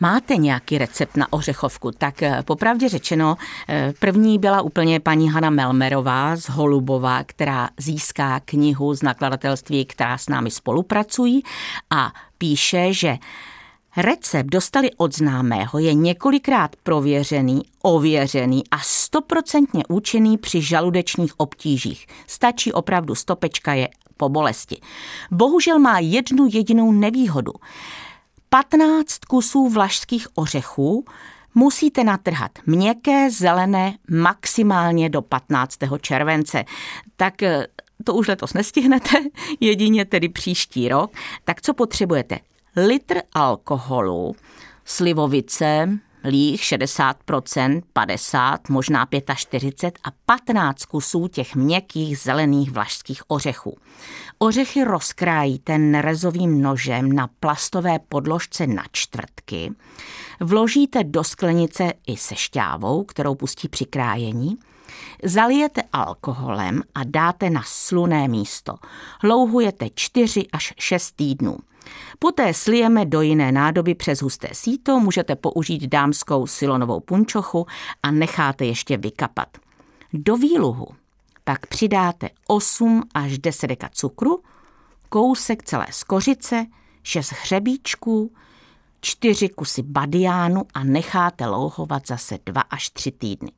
Máte 0.00 0.36
nějaký 0.36 0.78
recept 0.78 1.16
na 1.16 1.32
ořechovku? 1.32 1.90
Tak 1.90 2.22
eh, 2.22 2.42
popravdě 2.44 2.88
řečeno, 2.88 3.36
eh, 3.68 3.92
první 3.98 4.38
byla 4.38 4.62
úplně 4.62 5.00
paní 5.00 5.30
Hanna 5.30 5.50
Melmerová 5.50 6.36
z 6.36 6.48
Holubova, 6.48 7.24
která 7.24 7.68
získá 7.78 8.40
knihu 8.40 8.94
z 8.94 9.02
nakladatelství, 9.02 9.84
která 9.84 10.18
s 10.18 10.28
námi 10.28 10.50
spolupracují 10.50 11.42
a 11.90 12.12
píše, 12.38 12.92
že 12.92 13.18
Recept 13.96 14.50
dostali 14.50 14.90
od 14.96 15.16
známého, 15.16 15.78
je 15.78 15.94
několikrát 15.94 16.76
prověřený, 16.82 17.62
ověřený 17.82 18.62
a 18.70 18.78
stoprocentně 18.78 19.82
účinný 19.88 20.38
při 20.38 20.62
žaludečních 20.62 21.40
obtížích. 21.40 22.06
Stačí 22.26 22.72
opravdu 22.72 23.14
stopečka 23.14 23.74
je 23.74 23.88
po 24.16 24.28
bolesti. 24.28 24.80
Bohužel 25.30 25.78
má 25.78 25.98
jednu 25.98 26.48
jedinou 26.52 26.92
nevýhodu. 26.92 27.52
15 28.48 29.18
kusů 29.18 29.68
vlašských 29.68 30.28
ořechů 30.34 31.04
musíte 31.54 32.04
natrhat 32.04 32.50
měkké, 32.66 33.30
zelené, 33.30 33.98
maximálně 34.10 35.10
do 35.10 35.22
15. 35.22 35.78
července. 36.00 36.64
Tak 37.16 37.42
eh, 37.42 37.66
to 38.04 38.14
už 38.14 38.28
letos 38.28 38.54
nestihnete, 38.54 39.10
jedině 39.60 40.04
tedy 40.04 40.28
příští 40.28 40.88
rok. 40.88 41.12
Tak 41.44 41.62
co 41.62 41.74
potřebujete? 41.74 42.38
Litr 42.76 43.20
alkoholu, 43.32 44.36
slivovice, 44.84 45.98
líh 46.26 46.60
60%, 46.60 47.82
50, 47.92 48.68
možná 48.68 49.08
45 49.34 49.98
a 50.04 50.08
15 50.26 50.84
kusů 50.84 51.28
těch 51.28 51.54
měkkých 51.54 52.18
zelených 52.18 52.70
vlašských 52.70 53.22
ořechů. 53.28 53.78
Ořechy 54.38 54.84
rozkrájíte 54.84 55.78
nerezovým 55.78 56.62
nožem 56.62 57.12
na 57.12 57.28
plastové 57.40 57.98
podložce 57.98 58.66
na 58.66 58.84
čtvrtky, 58.92 59.72
vložíte 60.40 61.04
do 61.04 61.24
sklenice 61.24 61.92
i 62.06 62.16
se 62.16 62.36
šťávou, 62.36 63.04
kterou 63.04 63.34
pustí 63.34 63.68
při 63.68 63.84
krájení, 63.84 64.56
Zalijete 65.22 65.82
alkoholem 65.92 66.82
a 66.94 67.00
dáte 67.04 67.50
na 67.50 67.62
sluné 67.64 68.28
místo. 68.28 68.74
Hlouhujete 69.22 69.86
4 69.94 70.46
až 70.52 70.74
6 70.78 71.12
týdnů. 71.16 71.58
Poté 72.18 72.54
slijeme 72.54 73.04
do 73.04 73.20
jiné 73.20 73.52
nádoby 73.52 73.94
přes 73.94 74.22
husté 74.22 74.48
síto, 74.52 75.00
můžete 75.00 75.36
použít 75.36 75.86
dámskou 75.86 76.46
silonovou 76.46 77.00
punčochu 77.00 77.66
a 78.02 78.10
necháte 78.10 78.64
ještě 78.64 78.96
vykapat. 78.96 79.48
Do 80.12 80.36
výluhu 80.36 80.86
pak 81.44 81.66
přidáte 81.66 82.30
8 82.46 83.02
až 83.14 83.38
10 83.38 83.66
deka 83.66 83.88
cukru, 83.92 84.42
kousek 85.08 85.62
celé 85.62 85.86
skořice, 85.90 86.66
6 87.02 87.32
hřebíčků, 87.42 88.32
čtyři 89.06 89.48
kusy 89.48 89.82
badiánu 89.82 90.62
a 90.74 90.84
necháte 90.84 91.46
louhovat 91.46 92.06
zase 92.06 92.38
dva 92.46 92.60
až 92.60 92.90
tři 92.90 93.12
týdny. 93.12 93.52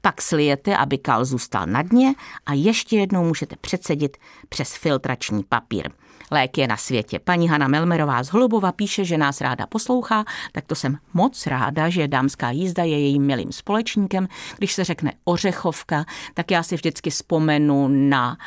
Pak 0.00 0.22
slijete, 0.22 0.76
aby 0.76 0.98
kal 0.98 1.24
zůstal 1.24 1.66
na 1.66 1.82
dně 1.82 2.14
a 2.46 2.52
ještě 2.52 2.96
jednou 2.96 3.24
můžete 3.24 3.56
předsedit 3.56 4.16
přes 4.48 4.76
filtrační 4.76 5.44
papír. 5.48 5.90
Lék 6.30 6.58
je 6.58 6.68
na 6.68 6.76
světě. 6.76 7.18
Paní 7.18 7.48
Hana 7.48 7.68
Melmerová 7.68 8.22
z 8.22 8.28
Holubova 8.28 8.72
píše, 8.72 9.04
že 9.04 9.18
nás 9.18 9.40
ráda 9.40 9.66
poslouchá, 9.66 10.24
tak 10.52 10.64
to 10.66 10.74
jsem 10.74 10.98
moc 11.14 11.46
ráda, 11.46 11.88
že 11.88 12.08
dámská 12.08 12.50
jízda 12.50 12.84
je 12.84 13.00
jejím 13.00 13.22
milým 13.22 13.52
společníkem. 13.52 14.28
Když 14.58 14.72
se 14.72 14.84
řekne 14.84 15.12
ořechovka, 15.24 16.04
tak 16.34 16.50
já 16.50 16.62
si 16.62 16.74
vždycky 16.74 17.10
vzpomenu 17.10 17.88
na 17.88 18.38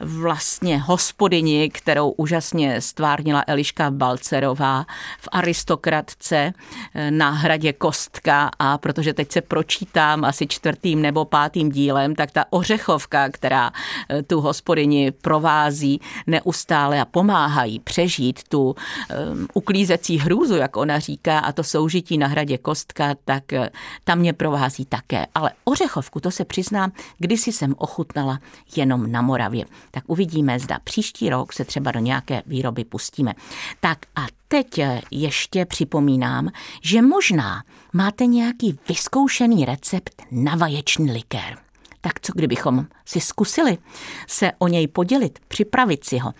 vlastně 0.00 0.78
hospodyni, 0.78 1.70
kterou 1.70 2.10
úžasně 2.10 2.80
stvárnila 2.80 3.44
Eliška 3.46 3.90
Balcerová 3.90 4.84
v 5.20 5.28
Aristokratce 5.32 6.52
eh, 6.94 7.10
na 7.10 7.30
hradě 7.30 7.72
Kostka 7.72 8.50
a 8.58 8.78
protože 8.78 9.14
teď 9.14 9.32
se 9.32 9.40
pročítám 9.40 10.24
asi 10.24 10.46
čtvrtým 10.46 11.02
nebo 11.02 11.24
pátým 11.24 11.70
dílem, 11.70 12.14
tak 12.14 12.30
ta 12.30 12.44
ořechovka, 12.50 13.28
která 13.28 13.72
eh, 14.08 14.22
tu 14.22 14.40
hospodyni 14.40 15.10
provází 15.10 16.00
neustále 16.26 17.00
a 17.00 17.04
pomáhají 17.10 17.78
přežít 17.78 18.40
tu 18.48 18.64
um, 18.64 19.48
uklízecí 19.54 20.18
hrůzu, 20.18 20.56
jak 20.56 20.76
ona 20.76 20.98
říká, 20.98 21.38
a 21.38 21.52
to 21.52 21.64
soužití 21.64 22.18
na 22.18 22.26
hradě 22.26 22.58
Kostka, 22.58 23.14
tak 23.24 23.44
uh, 23.52 23.66
tam 24.04 24.18
mě 24.18 24.32
provází 24.32 24.84
také. 24.84 25.26
Ale 25.34 25.50
ořechovku, 25.64 26.20
to 26.20 26.30
se 26.30 26.44
přiznám, 26.44 26.92
kdysi 27.18 27.52
jsem 27.52 27.74
ochutnala 27.78 28.38
jenom 28.76 29.12
na 29.12 29.22
Moravě. 29.22 29.64
Tak 29.90 30.04
uvidíme, 30.06 30.58
zda 30.58 30.78
příští 30.84 31.30
rok 31.30 31.52
se 31.52 31.64
třeba 31.64 31.90
do 31.90 32.00
nějaké 32.00 32.42
výroby 32.46 32.84
pustíme. 32.84 33.34
Tak 33.80 33.98
a 34.16 34.26
teď 34.48 34.78
uh, 34.78 34.84
ještě 35.10 35.64
připomínám, 35.64 36.50
že 36.82 37.02
možná 37.02 37.62
máte 37.92 38.26
nějaký 38.26 38.78
vyzkoušený 38.88 39.64
recept 39.64 40.22
na 40.30 40.56
vaječný 40.56 41.12
likér. 41.12 41.58
Tak 42.00 42.20
co 42.20 42.32
kdybychom 42.36 42.86
si 43.04 43.20
zkusili 43.20 43.78
se 44.26 44.52
o 44.58 44.68
něj 44.68 44.88
podělit, 44.88 45.38
připravit 45.48 46.04
si 46.04 46.18
ho. 46.18 46.32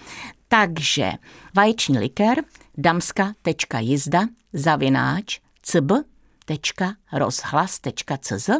Takže 0.49 1.13
vaječný 1.55 1.99
likér 1.99 2.45
damska.jizda 2.77 4.21
zavináč 4.53 5.41
cb.rozhlas.cz 5.63 8.51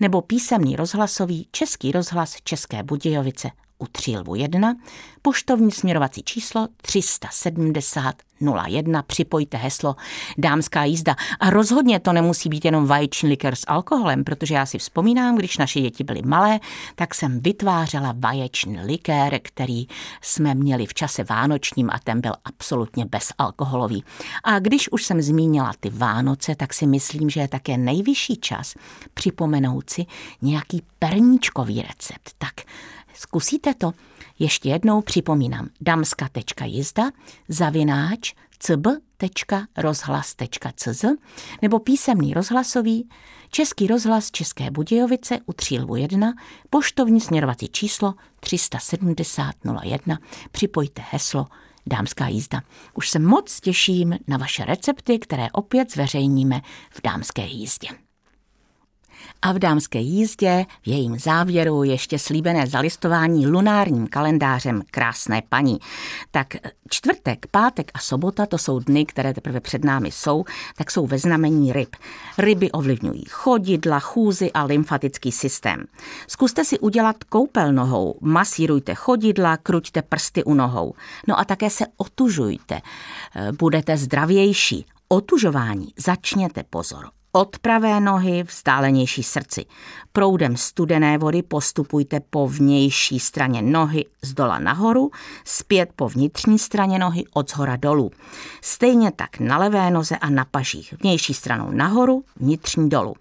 nebo 0.00 0.22
písemný 0.22 0.76
rozhlasový 0.76 1.48
Český 1.52 1.92
rozhlas 1.92 2.36
České 2.44 2.82
Budějovice 2.82 3.50
u 3.80 3.86
Třílvu 3.86 4.34
1, 4.34 4.74
poštovní 5.22 5.70
směrovací 5.70 6.22
číslo 6.22 6.68
370 6.82 8.14
01, 8.40 9.02
připojte 9.02 9.56
heslo 9.56 9.96
dámská 10.38 10.84
jízda. 10.84 11.16
A 11.40 11.50
rozhodně 11.50 12.00
to 12.00 12.12
nemusí 12.12 12.48
být 12.48 12.64
jenom 12.64 12.86
vaječný 12.86 13.28
likér 13.28 13.54
s 13.54 13.64
alkoholem, 13.66 14.24
protože 14.24 14.54
já 14.54 14.66
si 14.66 14.78
vzpomínám, 14.78 15.36
když 15.36 15.58
naše 15.58 15.80
děti 15.80 16.04
byly 16.04 16.22
malé, 16.22 16.60
tak 16.94 17.14
jsem 17.14 17.40
vytvářela 17.40 18.14
vaječný 18.18 18.80
likér, 18.80 19.40
který 19.42 19.86
jsme 20.22 20.54
měli 20.54 20.86
v 20.86 20.94
čase 20.94 21.24
vánočním 21.24 21.90
a 21.90 21.98
ten 22.04 22.20
byl 22.20 22.32
absolutně 22.44 23.06
bezalkoholový. 23.06 24.04
A 24.44 24.58
když 24.58 24.92
už 24.92 25.04
jsem 25.04 25.22
zmínila 25.22 25.72
ty 25.80 25.90
Vánoce, 25.90 26.54
tak 26.54 26.74
si 26.74 26.86
myslím, 26.86 27.30
že 27.30 27.40
je 27.40 27.48
také 27.48 27.76
nejvyšší 27.76 28.36
čas 28.36 28.74
připomenout 29.14 29.90
si 29.90 30.06
nějaký 30.42 30.82
perníčkový 30.98 31.82
recept. 31.82 32.39
Zkusíte 33.20 33.74
to? 33.74 33.92
Ještě 34.38 34.68
jednou 34.68 35.00
připomínám 35.00 35.68
damska.jizda 35.80 37.10
zavináč 37.48 38.34
cb.rozhlas.cz 38.58 41.04
nebo 41.62 41.78
písemný 41.78 42.34
rozhlasový 42.34 43.08
Český 43.50 43.86
rozhlas 43.86 44.30
České 44.30 44.70
Budějovice 44.70 45.38
u 45.46 45.52
Třílvu 45.52 45.96
1, 45.96 46.32
poštovní 46.70 47.20
směrovací 47.20 47.68
číslo 47.68 48.14
370 48.40 49.54
01. 49.82 50.18
Připojte 50.52 51.02
heslo 51.10 51.46
Dámská 51.86 52.28
jízda. 52.28 52.62
Už 52.94 53.10
se 53.10 53.18
moc 53.18 53.60
těším 53.60 54.18
na 54.28 54.36
vaše 54.36 54.64
recepty, 54.64 55.18
které 55.18 55.48
opět 55.52 55.92
zveřejníme 55.92 56.60
v 56.90 57.00
Dámské 57.04 57.46
jízdě. 57.46 57.88
A 59.42 59.52
v 59.52 59.58
dámské 59.58 59.98
jízdě 59.98 60.66
v 60.82 60.88
jejím 60.88 61.18
závěru 61.18 61.84
ještě 61.84 62.18
slíbené 62.18 62.66
zalistování 62.66 63.46
lunárním 63.46 64.06
kalendářem 64.06 64.82
krásné 64.90 65.42
paní. 65.48 65.78
Tak 66.30 66.56
čtvrtek, 66.90 67.46
pátek 67.50 67.90
a 67.94 67.98
sobota, 67.98 68.46
to 68.46 68.58
jsou 68.58 68.78
dny, 68.78 69.06
které 69.06 69.34
teprve 69.34 69.60
před 69.60 69.84
námi 69.84 70.10
jsou, 70.10 70.44
tak 70.76 70.90
jsou 70.90 71.06
ve 71.06 71.18
znamení 71.18 71.72
ryb. 71.72 71.96
Ryby 72.38 72.70
ovlivňují 72.70 73.24
chodidla, 73.30 74.00
chůzy 74.00 74.52
a 74.52 74.64
lymfatický 74.64 75.32
systém. 75.32 75.84
Zkuste 76.28 76.64
si 76.64 76.78
udělat 76.78 77.24
koupel 77.24 77.72
nohou, 77.72 78.18
masírujte 78.20 78.94
chodidla, 78.94 79.56
kruťte 79.56 80.02
prsty 80.02 80.44
u 80.44 80.54
nohou. 80.54 80.94
No 81.28 81.38
a 81.38 81.44
také 81.44 81.70
se 81.70 81.84
otužujte, 81.96 82.80
budete 83.58 83.96
zdravější. 83.96 84.86
Otužování 85.08 85.88
začněte 85.96 86.62
pozor 86.70 87.19
od 87.32 87.58
pravé 87.58 88.00
nohy 88.00 88.42
vzdálenější 88.42 89.22
srdci. 89.22 89.64
Proudem 90.12 90.56
studené 90.56 91.18
vody 91.18 91.42
postupujte 91.42 92.20
po 92.30 92.48
vnější 92.48 93.20
straně 93.20 93.62
nohy 93.62 94.04
z 94.22 94.34
dola 94.34 94.58
nahoru, 94.58 95.10
zpět 95.44 95.90
po 95.96 96.08
vnitřní 96.08 96.58
straně 96.58 96.98
nohy 96.98 97.24
od 97.32 97.50
zhora 97.50 97.76
dolů. 97.76 98.10
Stejně 98.62 99.12
tak 99.12 99.40
na 99.40 99.58
levé 99.58 99.90
noze 99.90 100.16
a 100.16 100.30
na 100.30 100.44
pažích. 100.44 100.94
Vnější 101.00 101.34
stranou 101.34 101.70
nahoru, 101.70 102.24
vnitřní 102.36 102.88
dolů. 102.88 103.14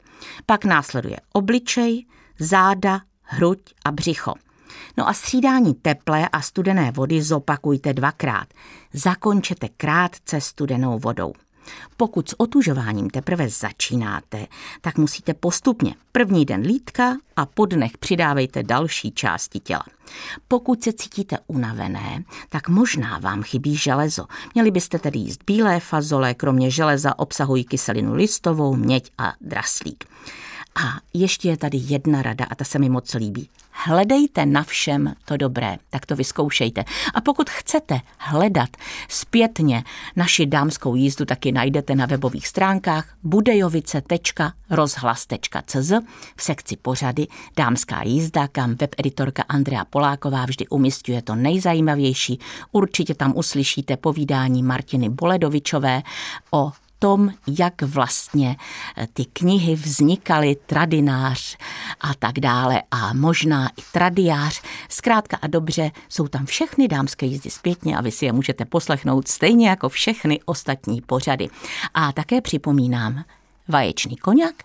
Pak 0.46 0.66
následuje 0.66 1.18
obličej, 1.34 2.06
záda, 2.40 3.02
hruď 3.24 3.60
a 3.86 3.92
břicho. 3.92 4.34
No 4.98 5.10
a 5.10 5.14
střídání 5.14 5.74
teplé 5.74 6.30
a 6.30 6.42
studené 6.42 6.92
vody 6.92 7.22
zopakujte 7.22 7.94
dvakrát. 7.94 8.48
Zakončete 8.94 9.68
krátce 9.78 10.42
studenou 10.42 11.00
vodou. 11.00 11.34
Pokud 11.98 12.30
s 12.30 12.40
otužováním 12.40 13.10
teprve 13.10 13.50
začínáte, 13.50 14.48
tak 14.82 14.98
musíte 14.98 15.34
postupně 15.34 15.96
první 16.12 16.46
den 16.46 16.62
lítka 16.62 17.18
a 17.36 17.46
po 17.46 17.66
dnech 17.66 17.98
přidávejte 17.98 18.64
další 18.64 19.12
části 19.12 19.60
těla. 19.60 19.84
Pokud 20.48 20.84
se 20.84 20.94
cítíte 20.94 21.38
unavené, 21.48 22.24
tak 22.50 22.70
možná 22.70 23.20
vám 23.20 23.44
chybí 23.44 23.76
železo. 23.76 24.26
Měli 24.54 24.72
byste 24.72 25.00
tedy 25.00 25.20
jíst 25.20 25.44
bílé 25.48 25.80
fazole, 25.80 26.34
kromě 26.34 26.72
železa 26.72 27.20
obsahují 27.20 27.64
kyselinu 27.64 28.14
listovou, 28.14 28.76
měď 28.76 29.12
a 29.18 29.34
draslík. 29.42 30.06
A 30.86 31.00
ještě 31.14 31.50
je 31.50 31.58
tady 31.58 31.78
jedna 31.78 32.22
rada 32.22 32.46
a 32.50 32.56
ta 32.56 32.64
se 32.64 32.80
mi 32.80 32.90
moc 32.90 33.14
líbí. 33.14 33.50
Hledejte 33.72 34.46
na 34.46 34.64
všem 34.64 35.14
to 35.26 35.38
dobré, 35.38 35.78
tak 35.90 36.06
to 36.06 36.16
vyzkoušejte. 36.16 36.84
A 37.14 37.22
pokud 37.22 37.50
chcete 37.50 38.00
hledat 38.18 38.70
zpětně 39.10 39.84
naši 40.16 40.46
dámskou 40.46 40.96
jízdu, 40.96 41.26
taky 41.26 41.52
najdete 41.52 41.96
na 41.96 42.06
webových 42.06 42.48
stránkách 42.48 43.14
budejovice.rozhlas.cz 43.24 45.92
v 46.36 46.44
sekci 46.44 46.78
pořady 46.78 47.28
Dámská 47.58 48.04
jízda, 48.04 48.48
kam 48.48 48.76
webeditorka 48.76 49.44
Andrea 49.50 49.86
Poláková 49.86 50.46
vždy 50.46 50.68
umistuje 50.68 51.22
to 51.22 51.36
nejzajímavější. 51.36 52.40
Určitě 52.72 53.16
tam 53.16 53.34
uslyšíte 53.36 53.98
povídání 53.98 54.64
Martiny 54.64 55.10
Boledovičové 55.10 56.02
o 56.52 56.72
tom, 57.00 57.32
jak 57.48 57.82
vlastně 57.82 58.56
eh, 58.98 59.08
ty 59.14 59.26
knihy 59.26 59.76
vznikaly, 59.76 60.56
tradinář 60.66 61.58
a 62.02 62.14
tak 62.14 62.40
dále 62.40 62.82
a 62.92 63.14
možná 63.14 63.70
i 63.70 63.82
tradiář. 63.92 64.62
Zkrátka 64.90 65.38
a 65.42 65.48
dobře, 65.48 65.92
jsou 66.10 66.28
tam 66.28 66.46
všechny 66.46 66.88
dámské 66.88 67.26
jízdy 67.26 67.50
zpětně 67.50 67.98
a 67.98 68.02
vy 68.02 68.12
si 68.12 68.26
je 68.26 68.34
můžete 68.34 68.66
poslechnout 68.66 69.28
stejně 69.28 69.70
jako 69.70 69.90
všechny 69.90 70.40
ostatní 70.46 71.02
pořady. 71.02 71.48
A 71.94 72.12
také 72.12 72.42
připomínám, 72.42 73.24
vaječný 73.68 74.18
koněk 74.18 74.64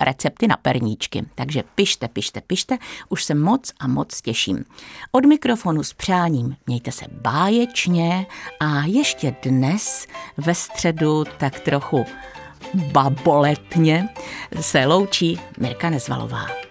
recepty 0.00 0.46
na 0.46 0.56
perníčky. 0.56 1.24
Takže 1.34 1.62
pište, 1.74 2.08
pište, 2.08 2.40
pište, 2.40 2.78
už 3.08 3.24
se 3.24 3.34
moc 3.34 3.72
a 3.80 3.88
moc 3.88 4.20
těším. 4.20 4.64
Od 5.12 5.24
mikrofonu 5.24 5.82
s 5.82 5.92
přáním 5.92 6.56
mějte 6.66 6.92
se 6.92 7.04
báječně 7.12 8.26
a 8.60 8.84
ještě 8.84 9.36
dnes 9.42 10.06
ve 10.40 10.54
středu 10.54 11.24
tak 11.38 11.60
trochu 11.60 12.06
baboletně 12.74 14.08
se 14.60 14.86
loučí 14.86 15.40
Mirka 15.58 15.90
Nezvalová. 15.90 16.69